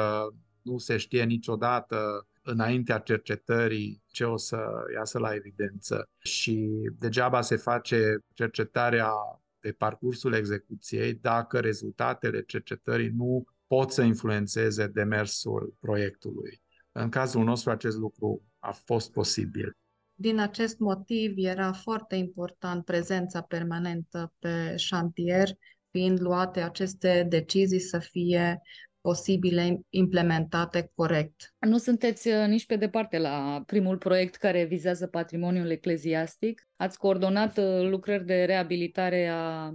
[0.62, 4.58] nu se știe niciodată înaintea cercetării ce o să
[4.96, 9.12] iasă la evidență și degeaba se face cercetarea
[9.60, 16.62] pe parcursul execuției dacă rezultatele cercetării nu pot să influențeze demersul proiectului.
[16.92, 19.78] În cazul nostru acest lucru a fost posibil.
[20.16, 25.50] Din acest motiv era foarte important prezența permanentă pe șantier
[25.92, 28.62] fiind luate aceste decizii să fie
[29.02, 31.54] posibile implementate corect.
[31.60, 36.68] Nu sunteți uh, nici pe departe la primul proiect care vizează patrimoniul ecleziastic.
[36.76, 39.74] Ați coordonat uh, lucrări de reabilitare a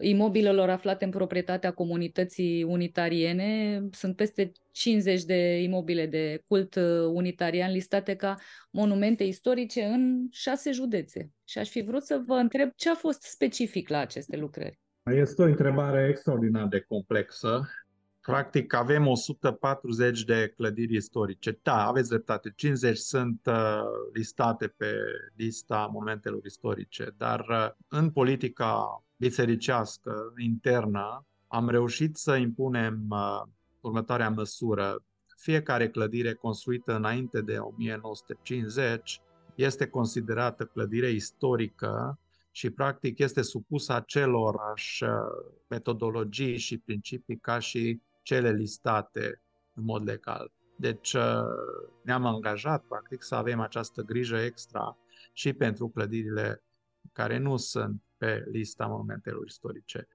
[0.00, 3.82] imobilelor aflate în proprietatea comunității unitariene.
[3.90, 8.36] Sunt peste 50 de imobile de cult uh, unitarian listate ca
[8.70, 11.30] monumente istorice în șase județe.
[11.44, 14.80] Și aș fi vrut să vă întreb ce a fost specific la aceste lucrări.
[15.10, 17.68] Este o întrebare extraordinar de complexă.
[18.28, 21.58] Practic avem 140 de clădiri istorice.
[21.62, 23.80] Da, aveți dreptate, 50 sunt uh,
[24.12, 24.94] listate pe
[25.36, 33.42] lista monumentelor istorice, dar uh, în politica bisericească internă am reușit să impunem uh,
[33.80, 35.04] următoarea măsură.
[35.36, 39.20] Fiecare clădire construită înainte de 1950
[39.54, 42.18] este considerată clădire istorică
[42.50, 45.10] și practic este supus acelorași uh,
[45.68, 49.42] metodologii și principii ca și cele listate
[49.74, 50.52] în mod legal.
[50.76, 51.22] Deci uh,
[52.02, 54.96] ne-am angajat practic să avem această grijă extra
[55.32, 56.62] și pentru clădirile
[57.12, 60.08] care nu sunt pe lista monumentelor istorice.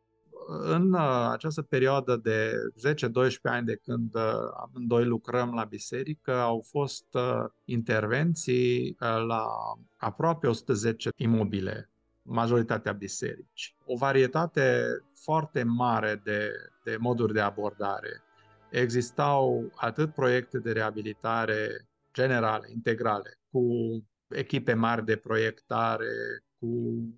[0.48, 2.52] În uh, această perioadă de
[2.96, 3.02] 10-12
[3.42, 4.16] ani de când
[4.64, 7.06] amândoi lucrăm la biserică, au fost
[7.64, 9.48] intervenții la
[9.98, 11.93] aproape 110 imobile
[12.24, 13.76] majoritatea biserici.
[13.86, 16.52] O varietate foarte mare de,
[16.84, 18.24] de moduri de abordare.
[18.72, 23.64] Existau atât proiecte de reabilitare generale, integrale, cu
[24.30, 26.70] echipe mari de proiectare, cu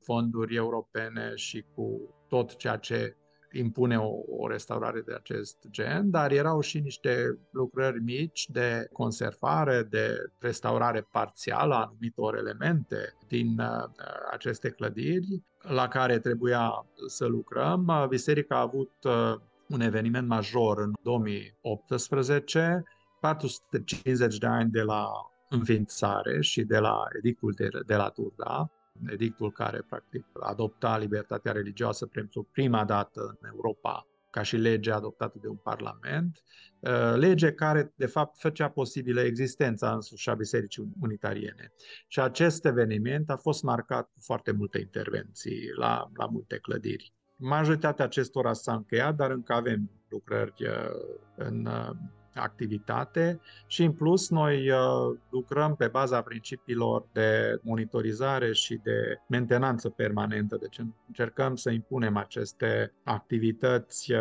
[0.04, 3.16] fonduri europene și cu tot ceea ce
[3.58, 9.84] impune o, o restaurare de acest gen, dar erau și niște lucrări mici de conservare,
[9.90, 13.84] de restaurare parțială a anumitor elemente din uh,
[14.32, 18.06] aceste clădiri la care trebuia să lucrăm.
[18.10, 19.36] Biserica a avut uh,
[19.68, 22.84] un eveniment major în 2018,
[23.20, 25.08] 450 de ani de la
[25.50, 28.72] înființare și de la edictul de, de la Turda,
[29.08, 35.38] edictul care practic adopta libertatea religioasă pentru prima dată în Europa ca și lege adoptată
[35.42, 36.44] de un parlament,
[36.80, 41.74] uh, lege care, de fapt, făcea posibilă existența însuși a Bisericii Unitariene.
[42.08, 47.14] Și acest eveniment a fost marcat cu foarte multe intervenții la, la multe clădiri.
[47.36, 51.96] Majoritatea acestora s-a încheiat, dar încă avem lucrări uh, în uh,
[52.36, 59.90] activitate și în plus noi uh, lucrăm pe baza principiilor de monitorizare și de mentenanță
[59.90, 60.58] permanentă.
[60.62, 64.20] Deci încercăm să impunem aceste activități uh,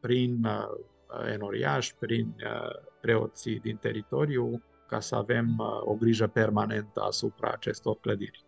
[0.00, 2.34] prin uh, enoriași, prin
[3.00, 8.44] preoții din teritoriu, ca să avem o grijă permanentă asupra acestor clădiri.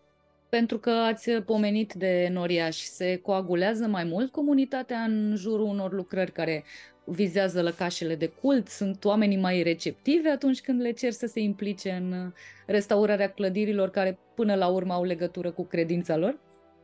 [0.49, 6.33] Pentru că ați pomenit de noriași, se coagulează mai mult comunitatea în jurul unor lucrări
[6.33, 6.65] care
[7.05, 8.69] vizează lăcașele de cult?
[8.69, 12.33] Sunt oamenii mai receptivi atunci când le cer să se implice în
[12.67, 16.39] restaurarea clădirilor care până la urmă au legătură cu credința lor?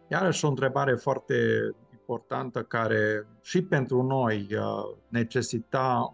[0.09, 1.35] Iarăși o întrebare foarte
[1.93, 6.11] importantă care și pentru noi uh, necesita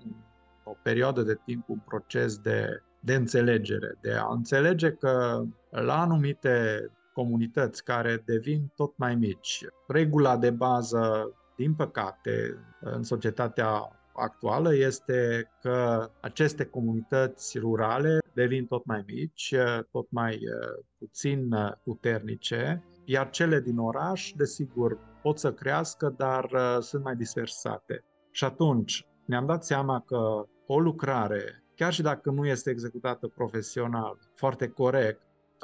[0.64, 6.86] o perioadă de timp, un proces de, de înțelegere, de a înțelege că la anumite
[7.12, 15.50] comunități care devin tot mai mici, regula de bază din păcate, în societatea actuală este
[15.60, 19.54] că aceste comunități rurale devin tot mai mici,
[19.90, 26.44] tot mai uh, puțin uh, puternice, iar cele din oraș, desigur, pot să crească, dar
[26.44, 28.04] uh, sunt mai dispersate.
[28.30, 34.18] Și atunci ne-am dat seama că o lucrare, chiar și dacă nu este executată profesional,
[34.34, 35.22] foarte corect,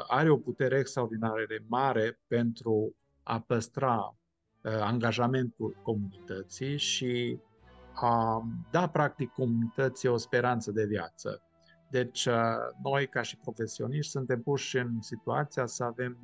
[0.08, 4.16] are o putere extraordinară de mare pentru a păstra
[4.62, 7.38] angajamentul comunității și
[7.94, 11.42] a da practic comunității o speranță de viață.
[11.90, 12.28] Deci,
[12.82, 16.18] noi, ca și profesioniști, suntem puși în situația să avem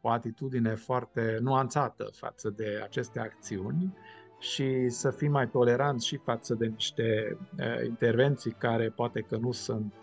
[0.00, 3.96] o atitudine foarte nuanțată față de aceste acțiuni
[4.38, 7.38] și să fim mai toleranți și față de niște
[7.84, 9.94] intervenții care poate că nu sunt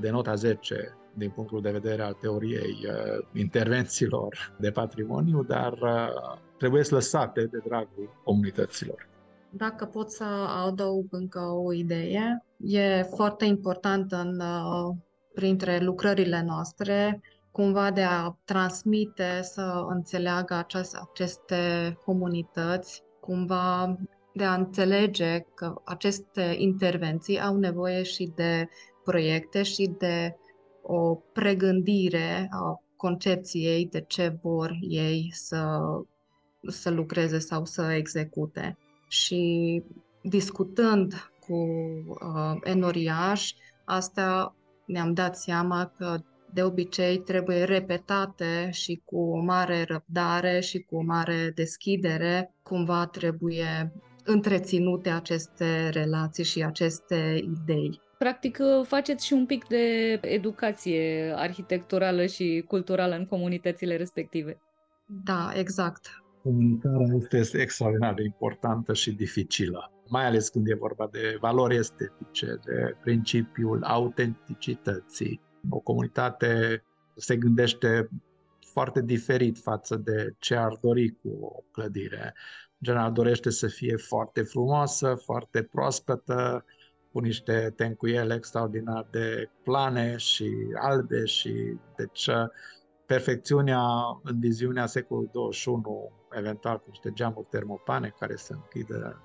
[0.00, 2.86] de nota 10 din punctul de vedere al teoriei
[3.32, 5.74] intervențiilor de patrimoniu, dar
[6.58, 9.10] trebuie să lăsate de dragul comunităților.
[9.54, 10.24] Dacă pot să
[10.66, 14.96] adaug încă o idee, e foarte important în, uh,
[15.34, 23.96] printre lucrările noastre cumva de a transmite, să înțeleagă acest, aceste comunități, cumva
[24.34, 28.68] de a înțelege că aceste intervenții au nevoie și de
[29.04, 30.36] proiecte și de
[30.82, 35.80] o pregândire a concepției de ce vor ei să,
[36.66, 38.76] să lucreze sau să execute
[39.12, 39.82] și
[40.22, 43.54] discutând cu uh, enoriași,
[43.84, 44.56] asta
[44.86, 46.18] ne-am dat seama că
[46.52, 53.06] de obicei trebuie repetate și cu o mare răbdare și cu o mare deschidere, cumva
[53.06, 53.92] trebuie
[54.24, 58.00] întreținute aceste relații și aceste idei.
[58.18, 64.60] Practic uh, faceți și un pic de educație arhitecturală și culturală în comunitățile respective.
[65.24, 71.36] Da, exact comunicarea este extraordinar de importantă și dificilă, mai ales când e vorba de
[71.40, 75.40] valori estetice, de principiul autenticității.
[75.70, 76.82] O comunitate
[77.16, 78.08] se gândește
[78.72, 82.34] foarte diferit față de ce ar dori cu o clădire.
[82.82, 86.64] General dorește să fie foarte frumoasă, foarte proaspătă,
[87.12, 92.28] cu niște tencuiele extraordinar de plane și albe și deci
[93.06, 93.82] perfecțiunea
[94.22, 99.24] în viziunea secolului 21 eventual cu niște geamuri termopane care se închidă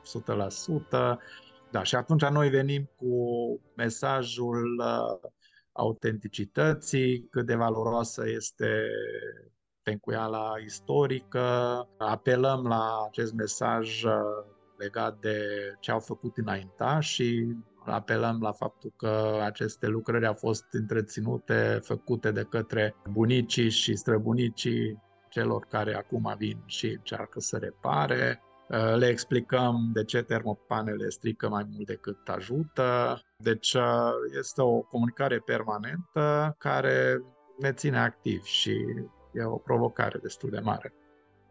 [1.15, 1.17] 100%.
[1.71, 3.15] Da, și atunci noi venim cu
[3.75, 5.29] mesajul uh,
[5.71, 8.89] autenticității, cât de valoroasă este
[9.83, 14.11] tencuiala istorică, apelăm la acest mesaj uh,
[14.77, 15.39] legat de
[15.79, 17.55] ce au făcut înainta și
[17.91, 25.01] apelăm la faptul că aceste lucrări au fost întreținute, făcute de către bunicii și străbunicii
[25.29, 28.41] celor care acum vin și încearcă să repare.
[28.69, 33.19] Uh, le explicăm de ce termopanele strică mai mult decât ajută.
[33.37, 37.21] Deci uh, este o comunicare permanentă care
[37.59, 38.75] ne ține activi și
[39.33, 40.93] e o provocare destul de mare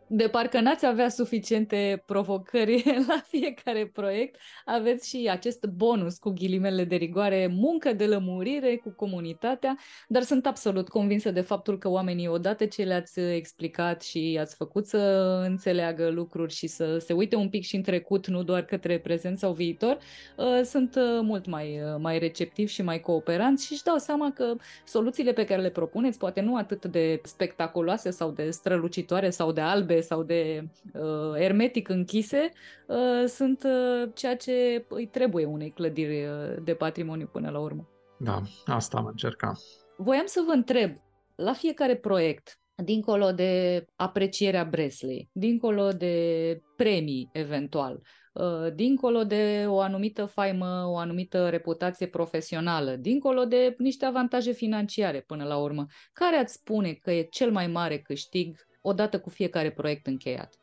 [0.09, 6.85] de parcă n-ați avea suficiente provocări la fiecare proiect, aveți și acest bonus cu ghilimele
[6.85, 9.77] de rigoare, muncă de lămurire cu comunitatea,
[10.09, 14.87] dar sunt absolut convinsă de faptul că oamenii, odată ce le-ați explicat și ați făcut
[14.87, 14.99] să
[15.47, 19.39] înțeleagă lucruri și să se uite un pic și în trecut, nu doar către prezent
[19.39, 19.99] sau viitor,
[20.37, 24.33] uh, sunt uh, mult mai, uh, mai receptivi și mai cooperanți și își dau seama
[24.33, 24.55] că
[24.85, 29.61] soluțiile pe care le propuneți, poate nu atât de spectaculoase sau de strălucitoare sau de
[29.61, 32.51] albe, albe sau de uh, hermetic închise
[32.87, 37.89] uh, sunt uh, ceea ce îi trebuie unei clădiri uh, de patrimoniu până la urmă.
[38.19, 39.59] Da, asta am încercat.
[39.97, 40.91] Voiam să vă întreb,
[41.35, 48.01] la fiecare proiect, dincolo de aprecierea Bresley, dincolo de premii eventual,
[48.33, 55.21] uh, dincolo de o anumită faimă, o anumită reputație profesională, dincolo de niște avantaje financiare
[55.21, 59.71] până la urmă, care ați spune că e cel mai mare câștig odată cu fiecare
[59.71, 60.55] proiect încheiat.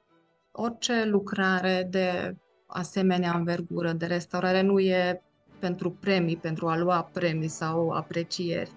[0.51, 2.35] Orice lucrare de
[2.67, 5.21] asemenea învergură de restaurare nu e
[5.59, 8.71] pentru premii, pentru a lua premii sau aprecieri.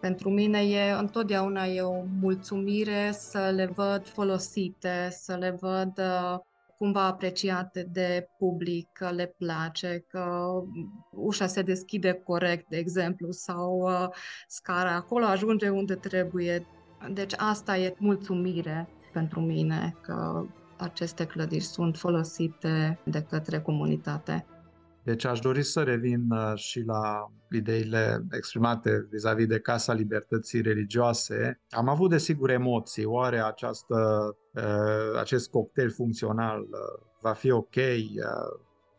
[0.00, 6.38] Pentru mine e întotdeauna e o mulțumire să le văd folosite, să le văd uh,
[6.78, 10.48] cumva apreciate de public, că le place, că
[11.10, 14.08] ușa se deschide corect, de exemplu, sau uh,
[14.46, 16.66] scara acolo ajunge unde trebuie.
[17.12, 20.44] Deci asta e mulțumire pentru mine că
[20.76, 24.46] aceste clădiri sunt folosite de către comunitate.
[25.02, 31.60] Deci aș dori să revin uh, și la ideile exprimate vis-a-vis de Casa Libertății Religioase.
[31.70, 33.04] Am avut, desigur, emoții.
[33.04, 33.96] Oare această,
[34.54, 37.74] uh, acest cocktail funcțional uh, va fi ok?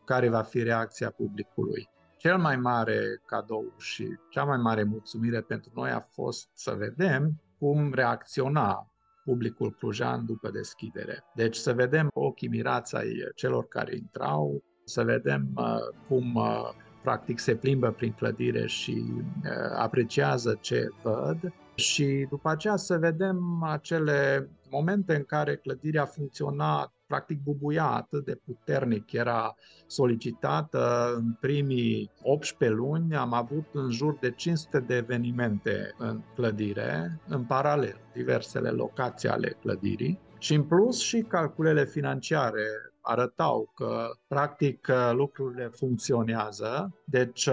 [0.04, 1.88] Care va fi reacția publicului?
[2.16, 7.40] Cel mai mare cadou și cea mai mare mulțumire pentru noi a fost să vedem
[7.60, 8.90] cum reacționa
[9.24, 11.24] publicul clujan după deschidere.
[11.34, 15.64] Deci să vedem ochii mirați ai celor care intrau, să vedem uh,
[16.08, 16.68] cum uh,
[17.02, 23.62] practic se plimbă prin clădire și uh, apreciază ce văd și după aceea să vedem
[23.62, 29.54] acele momente în care clădirea funcționa practic bubuia atât de puternic, era
[29.86, 37.20] solicitată în primii 18 luni, am avut în jur de 500 de evenimente în clădire,
[37.28, 40.18] în paralel, diversele locații ale clădirii.
[40.38, 42.66] Și în plus și calculele financiare
[43.00, 46.94] arătau că practic lucrurile funcționează.
[47.04, 47.48] Deci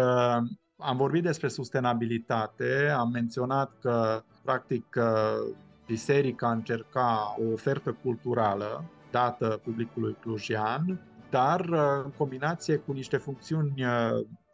[0.77, 4.97] am vorbit despre sustenabilitate, am menționat că practic
[5.85, 8.83] biserica încerca o ofertă culturală
[9.17, 11.69] dată publicului clujian, dar
[12.03, 13.83] în combinație cu niște funcțiuni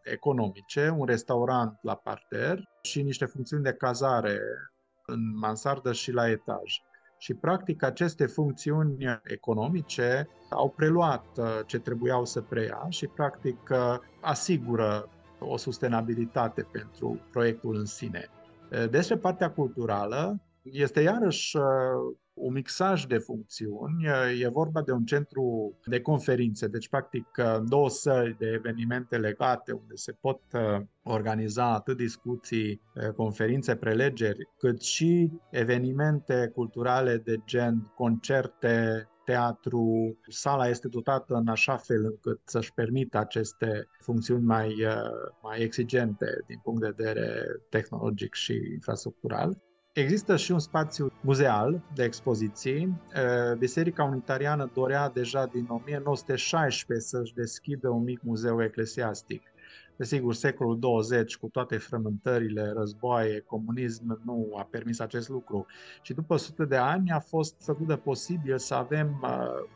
[0.04, 4.40] economice, un restaurant la parter și niște funcțiuni de cazare
[5.06, 6.82] în mansardă și la etaj.
[7.18, 13.98] Și, practic, aceste funcțiuni economice au preluat uh, ce trebuiau să preia și, practic, uh,
[14.22, 15.10] asigură
[15.40, 18.30] o sustenabilitate pentru proiectul în sine.
[18.72, 21.58] Uh, despre partea culturală, este iarăși
[22.34, 24.06] un mixaj de funcțiuni.
[24.42, 27.28] E vorba de un centru de conferințe, deci practic
[27.66, 34.50] două săli de evenimente legate unde se pot uh, organiza atât discuții, uh, conferințe, prelegeri,
[34.58, 42.40] cât și evenimente culturale de gen concerte, teatru, sala este dotată în așa fel încât
[42.44, 49.58] să-și permită aceste funcțiuni mai, uh, mai exigente din punct de vedere tehnologic și infrastructural.
[49.94, 53.02] Există și un spațiu muzeal de expoziții.
[53.58, 59.42] Biserica Unitariană dorea deja din 1916 să-și deschidă un mic muzeu eclesiastic.
[59.96, 65.66] Desigur, secolul 20, cu toate frământările, războaie, comunism, nu a permis acest lucru.
[66.02, 69.30] Și după sute de ani a fost făcut de posibil să avem uh,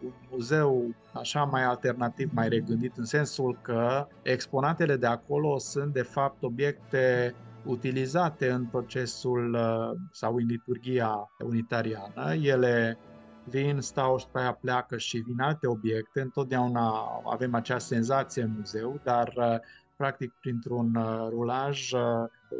[0.03, 6.01] un muzeu așa mai alternativ, mai regândit, în sensul că exponatele de acolo sunt de
[6.01, 7.36] fapt obiecte
[7.68, 12.34] utilizate în procesul uh, sau în liturgia unitariană.
[12.41, 12.97] Ele
[13.43, 16.22] vin, stau și pe aia pleacă și vin alte obiecte.
[16.22, 19.55] Întotdeauna avem acea senzație în muzeu, dar uh,
[19.95, 21.91] practic printr-un uh, rulaj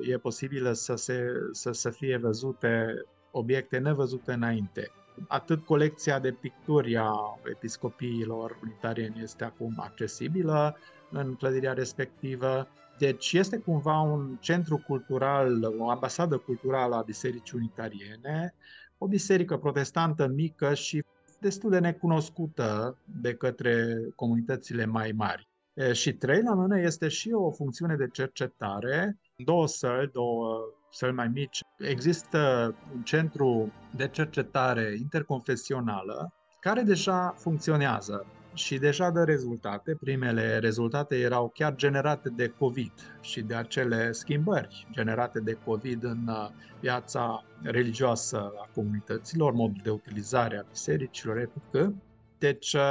[0.01, 4.91] e posibil să, se, să, să fie văzute obiecte nevăzute înainte.
[5.28, 10.78] Atât colecția de picturi a episcopiilor unitarieni este acum accesibilă
[11.12, 18.53] în clădirea respectivă, deci este cumva un centru cultural, o ambasadă culturală a Bisericii Unitariene,
[18.97, 21.03] o biserică protestantă mică și
[21.39, 25.47] destul de necunoscută de către comunitățile mai mari.
[25.91, 30.59] Și trei, la mână, este și o funcțiune de cercetare, două săli, două
[30.91, 31.61] săli mai mici.
[31.77, 38.25] Există un centru de cercetare interconfesională care deja funcționează
[38.58, 39.95] și deja dă rezultate.
[39.99, 42.91] Primele rezultate erau chiar generate de COVID
[43.22, 46.49] și de acele schimbări generate de COVID în uh,
[46.80, 51.93] viața religioasă a comunităților, modul de utilizare a bisericilor, etc.
[52.38, 52.82] Deci, uh,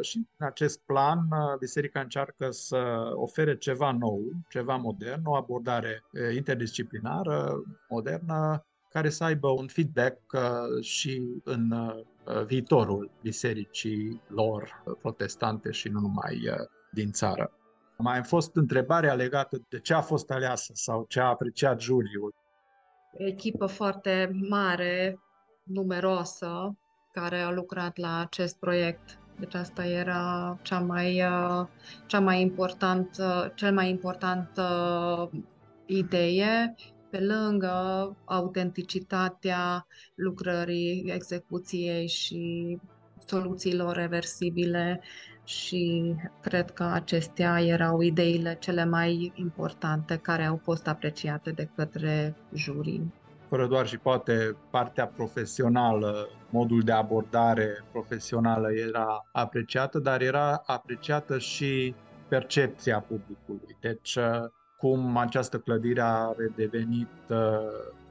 [0.00, 6.04] și în acest plan, uh, biserica încearcă să ofere ceva nou, ceva modern, o abordare
[6.34, 10.20] interdisciplinară, modernă, care să aibă un feedback
[10.80, 12.02] și în Uh,
[12.46, 16.56] viitorul bisericii lor protestante și nu numai uh,
[16.90, 17.52] din țară.
[17.96, 22.34] Mai a fost întrebarea legată de ce a fost aleasă sau ce a apreciat juriul.
[23.12, 25.20] Echipă foarte mare,
[25.62, 26.76] numeroasă,
[27.12, 29.18] care a lucrat la acest proiect.
[29.38, 31.66] Deci asta era cea mai, uh,
[32.06, 33.16] cea mai important,
[33.54, 34.60] cel mai important
[35.86, 36.74] idee
[37.10, 37.70] pe lângă
[38.24, 42.78] autenticitatea lucrării, execuției și
[43.26, 45.00] soluțiilor reversibile
[45.44, 52.36] și cred că acestea erau ideile cele mai importante care au fost apreciate de către
[52.54, 53.12] jurii.
[53.48, 61.38] Fără doar și poate partea profesională, modul de abordare profesională era apreciată, dar era apreciată
[61.38, 61.94] și
[62.28, 63.76] percepția publicului.
[63.80, 64.18] Deci
[64.80, 67.38] cum această clădire a redevenit uh,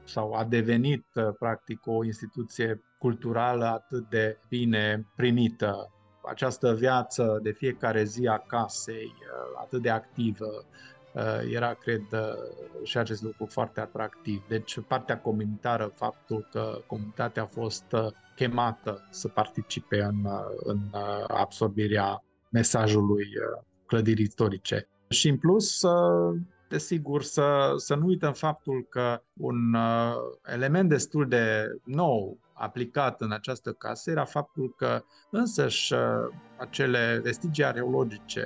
[0.04, 5.90] sau a devenit uh, practic o instituție culturală atât de bine primită.
[6.24, 10.64] Această viață de fiecare zi a casei, uh, atât de activă,
[11.52, 12.02] era, cred,
[12.82, 14.42] și acest lucru foarte atractiv.
[14.48, 17.84] Deci, partea comunitară, faptul că comunitatea a fost
[18.36, 20.28] chemată să participe în,
[20.64, 20.78] în
[21.28, 23.28] absorbirea mesajului
[23.86, 24.88] clădirii istorice.
[25.08, 25.82] Și, în plus,
[26.70, 30.14] desigur, să, să nu uităm faptul că un uh,
[30.44, 36.00] element destul de nou aplicat în această casă era faptul că însăși uh,
[36.58, 38.44] acele vestigii arheologice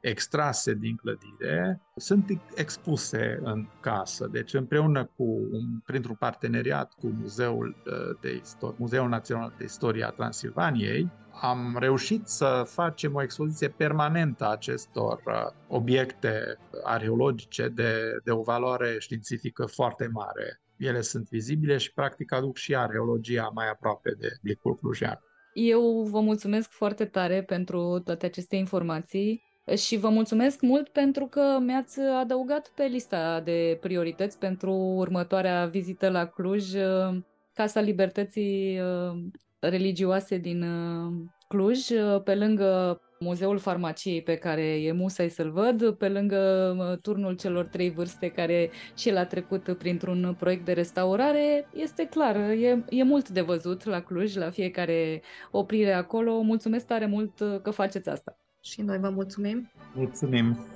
[0.00, 4.28] extrase din clădire sunt expuse în casă.
[4.32, 10.04] Deci împreună cu, un, printr-un parteneriat cu Muzeul, uh, de Istor- Muzeul Național de Istorie
[10.04, 11.10] a Transilvaniei,
[11.40, 18.42] am reușit să facem o expoziție permanentă a acestor uh, obiecte arheologice de, de o
[18.42, 20.60] valoare științifică foarte mare.
[20.78, 25.20] Ele sunt vizibile și practic aduc și arheologia mai aproape de Blicul Clujean.
[25.54, 29.42] Eu vă mulțumesc foarte tare pentru toate aceste informații
[29.74, 36.08] și vă mulțumesc mult pentru că mi-ați adăugat pe lista de priorități pentru următoarea vizită
[36.08, 37.18] la Cluj, uh,
[37.54, 39.24] Casa Libertății uh,
[39.58, 41.12] religioase din uh,
[41.48, 41.78] Cluj,
[42.24, 47.90] pe lângă Muzeul Farmaciei pe care e musai să-l văd, pe lângă turnul celor trei
[47.90, 53.28] vârste care și el a trecut printr-un proiect de restaurare, este clar, e, e mult
[53.28, 56.40] de văzut la Cluj, la fiecare oprire acolo.
[56.40, 58.38] Mulțumesc tare mult că faceți asta.
[58.60, 59.70] Și noi vă mulțumim.
[59.94, 60.75] Mulțumim.